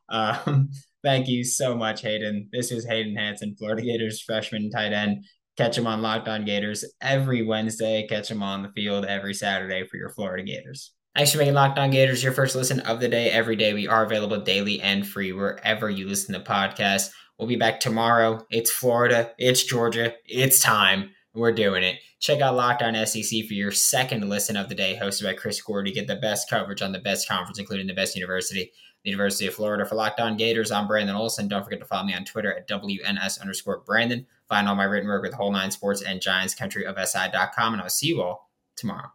Um, 0.09 0.71
thank 1.05 1.29
you 1.29 1.45
so 1.45 1.77
much, 1.77 2.03
Hayden. 2.03 2.49
This 2.53 2.73
is 2.73 2.87
Hayden 2.87 3.17
Hansen, 3.17 3.57
Florida 3.57 3.83
Gators 3.83 4.23
freshman 4.23 4.71
tight 4.71 4.93
end. 4.93 5.25
Catch 5.57 5.77
him 5.77 5.87
on 5.87 6.01
Locked 6.01 6.29
On 6.29 6.45
Gators 6.45 6.85
every 7.03 7.43
Wednesday. 7.43 8.07
Catch 8.09 8.31
him 8.31 8.43
on 8.43 8.63
the 8.63 8.71
field 8.71 9.05
every 9.05 9.35
Saturday 9.35 9.87
for 9.87 9.97
your 9.97 10.11
Florida 10.11 10.43
Gators. 10.43 10.93
Thanks 11.17 11.33
for 11.33 11.39
making 11.39 11.55
Locked 11.55 11.79
On 11.79 11.91
Gators 11.91 12.23
your 12.23 12.33
first 12.33 12.55
listen 12.55 12.81
of 12.81 13.01
the 13.01 13.09
day 13.09 13.31
every 13.31 13.57
day. 13.57 13.75
We 13.75 13.89
are 13.89 14.05
available 14.05 14.41
daily 14.41 14.81
and 14.81 15.07
free 15.07 15.33
wherever 15.33 15.91
you 15.91 16.07
listen 16.07 16.35
to 16.35 16.41
podcasts. 16.41 17.11
We'll 17.41 17.49
be 17.49 17.57
back 17.57 17.81
tomorrow. 17.81 18.47
It's 18.51 18.71
Florida. 18.71 19.33
It's 19.39 19.65
Georgia. 19.65 20.13
It's 20.27 20.61
time. 20.61 21.13
We're 21.33 21.53
doing 21.53 21.83
it. 21.83 21.97
Check 22.19 22.43
out 22.43 22.55
Locked 22.55 22.83
On 22.83 22.95
SEC 23.07 23.47
for 23.47 23.55
your 23.55 23.73
second 23.73 24.29
listen 24.29 24.59
of 24.59 24.69
the 24.69 24.75
day, 24.75 24.99
hosted 25.01 25.25
by 25.25 25.33
Chris 25.33 25.59
Gordy. 25.59 25.91
Get 25.91 26.07
the 26.07 26.17
best 26.17 26.51
coverage 26.51 26.83
on 26.83 26.93
the 26.93 26.99
best 26.99 27.27
conference, 27.27 27.59
including 27.59 27.87
the 27.87 27.95
best 27.95 28.15
university, 28.15 28.71
the 29.05 29.11
University 29.11 29.47
of 29.47 29.55
Florida. 29.55 29.87
For 29.87 29.95
Locked 29.95 30.21
On 30.21 30.37
Gators, 30.37 30.71
I'm 30.71 30.87
Brandon 30.87 31.17
Olson. 31.17 31.49
Don't 31.49 31.65
forget 31.65 31.81
to 31.81 31.87
follow 31.87 32.05
me 32.05 32.13
on 32.13 32.27
Twitter 32.27 32.55
at 32.55 32.69
WNS 32.69 33.41
underscore 33.41 33.85
Brandon. 33.87 34.27
Find 34.47 34.69
all 34.69 34.75
my 34.75 34.85
written 34.85 35.09
work 35.09 35.23
with 35.23 35.33
Whole 35.33 35.51
Nine 35.51 35.71
Sports 35.71 36.03
and 36.03 36.21
Giants 36.21 36.55
Country 36.55 36.85
of 36.85 36.99
SI.com. 37.03 37.73
And 37.73 37.81
I'll 37.81 37.89
see 37.89 38.09
you 38.09 38.21
all 38.21 38.51
tomorrow. 38.77 39.13